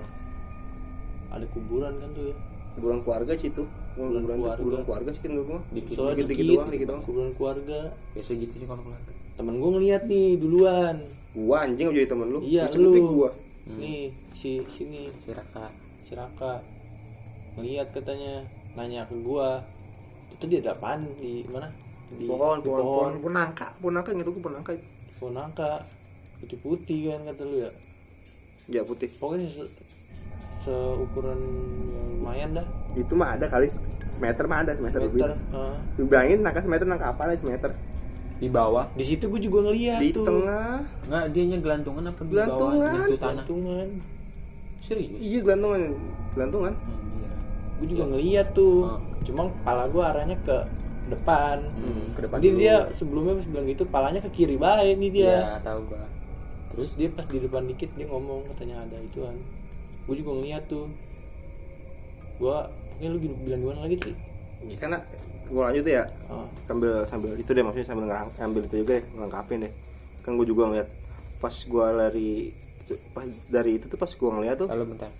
[1.28, 2.36] ada kuburan kan tuh ya?
[2.72, 4.84] Kuburan keluarga sih itu kuburan Kuburan keluarga, keluarga.
[4.84, 7.02] keluarga sih kan mah dikit dikit- dikit, dikit doang, dikit doang.
[7.02, 7.78] kuburan keluarga.
[8.12, 10.96] Biasa gitu sih kalau keluarga temen gue ngeliat nih duluan.
[11.32, 12.40] Gua anjing jadi temen lu?
[12.44, 13.30] Iya, Lu gua.
[13.64, 13.78] Hmm.
[13.80, 15.08] nih si sini.
[15.18, 15.72] Si Raka.
[16.04, 16.60] Si Raka.
[17.56, 19.64] Ngeliat katanya nanya ke gua.
[20.30, 21.08] Itu dia ada apaan?
[21.16, 21.72] Di mana?
[22.12, 23.10] Di pohon di pohon pohon.
[23.16, 23.32] pohon.
[23.32, 24.72] Nangka pohon nangka gitu gua pohon nangka
[25.16, 25.70] pohon nangka
[26.42, 27.70] putih putih kan kata lu ya.
[28.68, 29.08] Ya putih.
[29.16, 29.72] Pokoknya se-
[30.62, 31.40] seukuran
[31.88, 32.66] yang lumayan dah.
[32.92, 33.72] Itu mah ada kali
[34.12, 35.24] semeter mah ada semeter lebih.
[35.24, 35.76] meter ah.
[35.96, 37.72] Lu bayangin nangka semeter nangka apa lah semeter
[38.42, 38.84] di bawah.
[38.98, 40.26] Di situ gua juga ngeliat di tuh.
[40.26, 40.82] tengah.
[41.06, 42.42] Enggak dia nya gelantungan apa di bawah?
[42.42, 43.06] Gelantungan.
[43.06, 43.34] itu tanah.
[43.46, 43.88] Gantungan.
[44.82, 45.10] serius?
[45.22, 45.80] Iya gelantungan.
[46.34, 46.72] Gelantungan.
[46.74, 47.30] Anjir.
[47.78, 48.78] gua juga ngeliat tuh.
[48.90, 49.00] Oh.
[49.22, 50.56] cuma kepala gua arahnya ke
[51.06, 51.56] depan.
[51.62, 52.58] Hmm, ke depan Jadi dulu.
[52.58, 55.34] dia sebelumnya pas bilang gitu palanya ke kiri baik nih dia.
[55.38, 56.04] Iya, tahu gua.
[56.74, 59.38] Terus dia pas di depan dikit dia ngomong katanya ada ituan.
[60.02, 60.90] Gue juga ngeliat tuh.
[62.42, 64.14] Gue oke lu bilang gimana lagi sih
[64.70, 64.98] ya, karena
[65.52, 66.08] gua lanjut ya.
[66.32, 69.72] Oh, sambil sambil itu deh maksudnya sambil ngerang, ngambil itu juga deh ngelengkapin deh.
[70.24, 70.88] Kan gua juga ngeliat
[71.38, 72.50] pas gua lari
[73.12, 74.68] pas dari itu tuh pas gua ngeliat tuh.
[74.72, 75.12] Kalau bentar.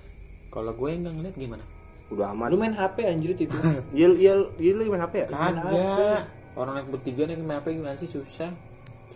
[0.53, 1.65] Kalau gue nggak ngeliat gimana?
[2.13, 3.49] Udah aman lu main HP anjir itu.
[3.97, 5.27] Dia dia dia lagi main HP ya?
[5.33, 6.23] Kagak.
[6.53, 8.05] Orang naik bertiga nih main apa gimana sih?
[8.05, 8.53] Susah.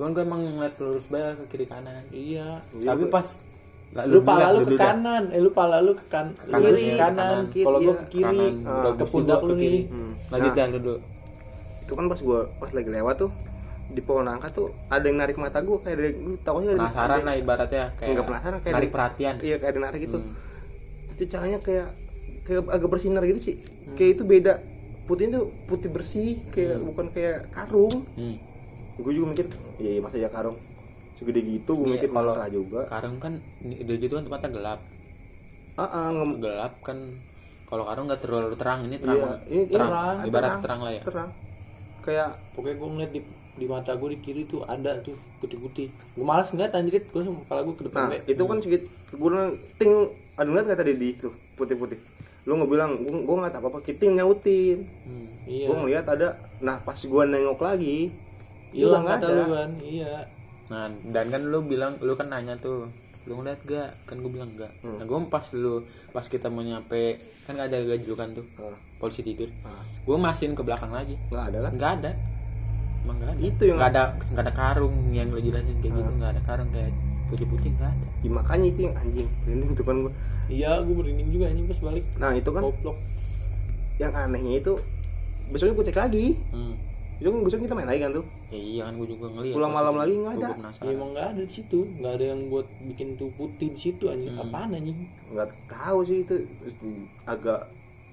[0.00, 2.08] Cuman gue emang ngeliat lurus bayar ke kiri kanan.
[2.08, 2.64] Iya.
[2.72, 3.36] Tapi pas
[3.94, 4.80] lu pala lu ke dah.
[4.88, 7.64] kanan eh lu pala lu ke kan Kanan kiri sih, kanan kanan.
[7.64, 9.72] kalau gua ke kiri kanan Bro ke pundak lu ke kiri.
[9.72, 10.12] Nih Hmm.
[10.28, 10.94] lanjut Nah, dah dulu
[11.80, 13.30] itu kan pas gua pas lagi lewat tuh
[13.86, 16.08] di pohon angka tuh ada yang narik mata gua kayak ada
[16.42, 16.72] tau nggak?
[16.72, 19.34] Ada- penasaran lah ibaratnya kayak Nggak penasaran, kayak narik perhatian.
[19.40, 20.18] iya kayak ada narik gitu.
[20.18, 20.34] Hmm.
[21.08, 21.86] itu cahayanya kayak
[22.42, 23.54] kayak agak bersinar gitu sih.
[23.94, 24.54] Kayak itu beda.
[25.06, 28.04] Putihnya tuh putih bersih kayak bukan kayak karung.
[28.12, 28.36] Hmm.
[28.96, 30.56] gue juga mikir iya iya masa ya karung
[31.16, 32.80] segede gitu gue Iya, mikir kalau- juga.
[32.86, 34.80] Karung kan ini- udah gitu kan tempatnya gelap.
[35.74, 36.98] Ah ah, nge- gelap kan.
[37.64, 40.62] Kalau karung nggak terlalu terang ini terang Iya, ini- ini terang, terang, ibarat terang.
[40.62, 41.02] terang lah ya.
[41.02, 41.30] terang.
[42.00, 43.20] Kayak pokoknya gua ngeliat di
[43.56, 45.88] di mata gua di kiri tuh ada tuh putih-putih.
[46.12, 48.18] Gua malas ngeliat anjir gua sama kepala gua ke depan nah be.
[48.26, 49.92] itu kan sedikit gue bilang ting
[50.34, 51.98] ada ngeliat nggak tadi di itu putih putih
[52.44, 54.78] lu nggak bilang gue gue nggak apa apa kiting nyautin.
[55.02, 55.26] Hmm.
[55.46, 55.66] iya.
[55.66, 58.12] Gue ngeliat ada nah pas gue nengok lagi
[58.70, 59.34] hilang nggak kata ada.
[59.36, 60.12] lu kan iya
[60.66, 62.90] Nah, dan kan lu bilang, lu kan nanya tuh,
[63.24, 63.90] lu ngeliat gak?
[64.04, 64.72] Kan gue bilang enggak.
[64.80, 64.98] Hmm.
[64.98, 69.22] Nah, gue pas lu, pas kita mau nyampe, kan gak ada gajlukan tuh, Nah, polisi
[69.22, 69.46] tidur.
[69.60, 72.10] nah, Gue masihin ke belakang lagi, nggak ada kan nggak ada.
[73.02, 73.40] Emang nggak ada.
[73.40, 76.70] Itu yang- nggak ada, nggak ada karung yang lu jelasin kayak gitu, nggak ada karung
[76.70, 76.90] kayak
[77.26, 78.06] putih-putih nggak ada.
[78.22, 80.12] Ya, makanya itu yang anjing merinding tuh kan gue
[80.46, 82.98] iya gua merinding juga anjing pas balik nah itu kan goblok
[83.96, 84.72] yang anehnya itu
[85.48, 86.74] besoknya gue cek lagi Hmm.
[87.16, 89.54] Besok besok kita main lagi kan tuh Ya, iya kan gue juga ngeliat.
[89.54, 89.98] Pulang malam itu.
[89.98, 90.48] lagi nggak ada.
[90.78, 94.04] ya, emang nggak ada di situ nggak ada yang buat bikin tuh putih di situ
[94.06, 94.42] anjing Hmm.
[94.42, 94.98] apaan anjing
[95.28, 96.34] nggak tahu sih itu
[97.24, 97.60] agak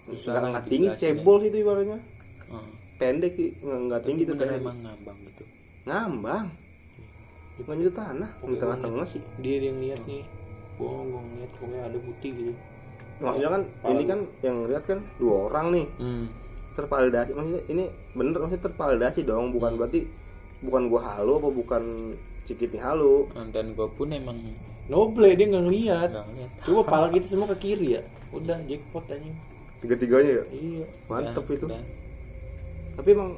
[0.06, 1.12] nggak tinggi dijelasin ya.
[1.14, 2.00] cebol sih itu ibaratnya
[2.46, 2.70] Hmm.
[2.96, 5.44] pendek sih nggak tinggi tuh bener emang ngambang gitu.
[5.84, 6.46] ngambang
[7.54, 10.24] bukan itu tanah di tengah-tengah sih dia yang lihat nih
[10.74, 12.54] gua gua ngeliat pokoknya ada putih gitu
[13.16, 16.26] maksudnya kan ini kan yang lihat kan dua orang nih Hmm.
[16.74, 17.32] Tervalidasi.
[17.32, 19.50] Maksudnya ini bener maksudnya tervalidasi dong.
[19.50, 19.80] Bukan Hmm.
[19.80, 20.00] berarti
[20.60, 21.84] bukan gua halu apa bukan
[22.44, 23.28] cikitnya halu.
[23.32, 24.36] Nah, Dan gue pun emang
[24.86, 26.10] noble dia nggak ngeliat.
[26.62, 28.02] Coba pala kita semua ke kiri ya.
[28.32, 29.36] Udah jackpot anjing
[29.80, 30.44] tiga-tiganya ya?
[30.50, 30.86] Iya.
[31.06, 31.66] Mantep Udah, itu.
[31.68, 31.82] udah.
[32.94, 33.32] tapi emang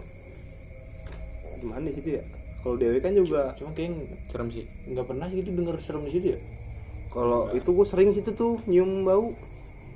[1.58, 2.24] gimana sih ya?
[2.60, 3.94] Kalau dewe kan juga cuma kayak
[4.28, 4.66] Serem sih.
[4.86, 6.40] nggak pernah gitu denger serem di situ ya?
[7.10, 9.32] Kalau itu gua sering situ tuh nyium bau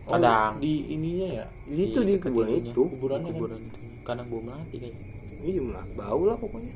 [0.10, 0.58] Oh, Kadang.
[0.58, 1.46] di ininya ya?
[1.70, 2.82] Di itu di kuburan itu?
[2.82, 3.80] kuburannya kan kuburan itu.
[4.02, 5.06] Kadang bau melati kayaknya.
[5.40, 5.62] Iya
[5.94, 6.74] bau lah pokoknya.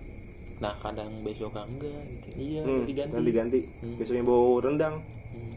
[0.61, 2.27] Nah kadang besok enggak gitu.
[2.37, 3.95] Iya hmm, diganti diganti Hmm.
[3.97, 4.95] biasanya bau rendang.
[5.33, 5.53] Hmm.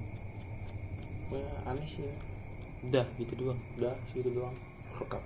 [1.31, 2.09] Wah, aneh sih
[2.87, 3.61] udah gitu doang.
[3.77, 4.57] Udah segitu doang.
[4.97, 5.23] Lengkap.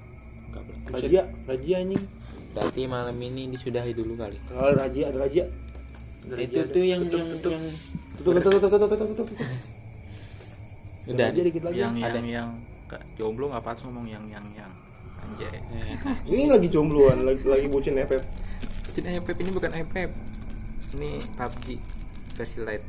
[0.90, 1.22] Razia.
[1.46, 2.04] razia anjing.
[2.50, 4.42] Berarti malam ini disudahi dulu kali.
[4.50, 5.44] Ada raja ada raja.
[6.34, 7.52] Itu tuh yang Tutup, yang, tutup.
[7.54, 7.64] yang
[8.18, 9.38] tutup tutup tutup tutup tutup tutup tutup
[11.14, 11.26] udah.
[11.30, 11.78] raja dikit lagi.
[11.78, 12.18] Yang Ada.
[12.18, 12.48] yang yang
[13.14, 14.72] jomblo nggak pas ngomong yang yang yang.
[15.20, 15.60] Anjay.
[15.60, 15.94] Eh,
[16.32, 18.24] ini lagi jombloan lagi lagi bucin FF
[18.96, 20.10] Cina FF ini bukan FF
[20.96, 21.66] ini PUBG
[22.34, 22.82] versi light.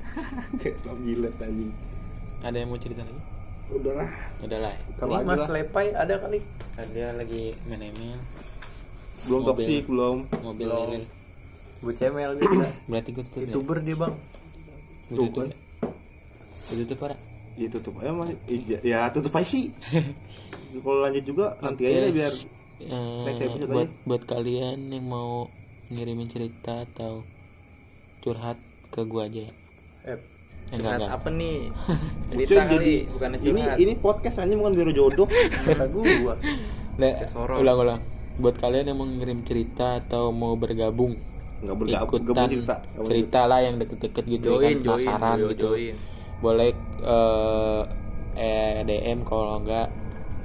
[0.63, 1.72] Kayak jilat anjing
[2.41, 3.22] ada yang mau cerita lagi?
[3.72, 4.09] Udahlah
[4.41, 4.74] udah lah.
[4.97, 5.49] Ntar ini mas lah.
[5.53, 6.39] Lepai ada kali.
[6.74, 8.19] Ada lagi main email.
[9.30, 10.17] Belum toksik belum.
[10.41, 10.88] Mobil Belum.
[10.89, 11.03] lilin.
[11.82, 13.45] Bu cemel gitu berarti gue tutup ya?
[13.49, 14.13] Youtuber dia bang.
[15.09, 15.55] Gua Tuh, tutup ya?
[16.65, 17.15] Gua tutup para
[17.62, 18.30] ya tutup aja mas.
[18.82, 19.70] Ya tutup aja sih.
[20.84, 22.34] Kalau lanjut juga nanti aja deh biar
[22.82, 24.05] Eh, next episode buat aja.
[24.09, 25.45] buat kalian yang mau
[25.88, 27.22] ngirimin cerita atau
[28.20, 28.57] curhat
[28.89, 29.45] ke gua aja.
[29.45, 29.53] Ya
[30.07, 30.18] eh,
[30.72, 31.57] Eh, enggak enggak apa nih?
[32.32, 35.28] Cerita kali jadi bukan ini ini podcast aja bukan biro jodoh.
[35.30, 36.34] Kata gua.
[36.91, 37.64] Nah, Kesorot.
[37.64, 37.99] ulang ulang.
[38.36, 41.16] Buat kalian yang mau ngirim cerita atau mau bergabung
[41.62, 45.47] nggak bergabung ikutan gabung cerita lah yang deket-deket gitu ya join kan join penasaran yo,
[45.47, 45.68] gitu.
[45.72, 45.95] join
[46.42, 47.82] boleh eh
[48.34, 49.88] eh, DM kalau enggak.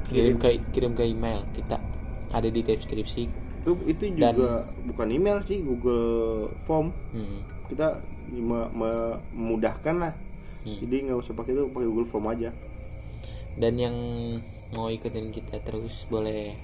[0.06, 1.82] Kirim ke kirim ke email kita.
[2.30, 3.26] Ada di deskripsi.
[3.62, 6.94] Itu itu juga Dan- bukan email sih Google Form.
[7.10, 7.42] Hmm.
[7.66, 7.98] kita
[8.30, 10.14] me- me- memudahkan lah.
[10.62, 10.78] Hmm.
[10.78, 12.50] jadi nggak usah pakai itu pakai Google Form aja.
[13.56, 13.96] Dan yang
[14.70, 16.54] mau ikutin kita terus boleh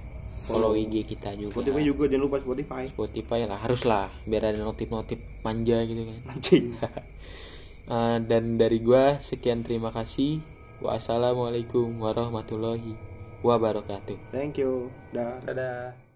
[0.42, 1.54] follow IG kita juga.
[1.54, 2.84] Spotify juga jangan lupa Spotify.
[2.86, 4.10] Spotify lah harus lah.
[4.22, 6.18] Biar ada notif-notif manja gitu kan.
[6.28, 6.64] Anjing
[7.88, 10.38] Eh, dan dari gua sekian terima kasih.
[10.82, 12.94] Wassalamualaikum warahmatullahi
[13.42, 14.34] wabarakatuh.
[14.34, 14.90] Thank you.
[15.14, 15.38] Dah.
[15.46, 16.11] Dadah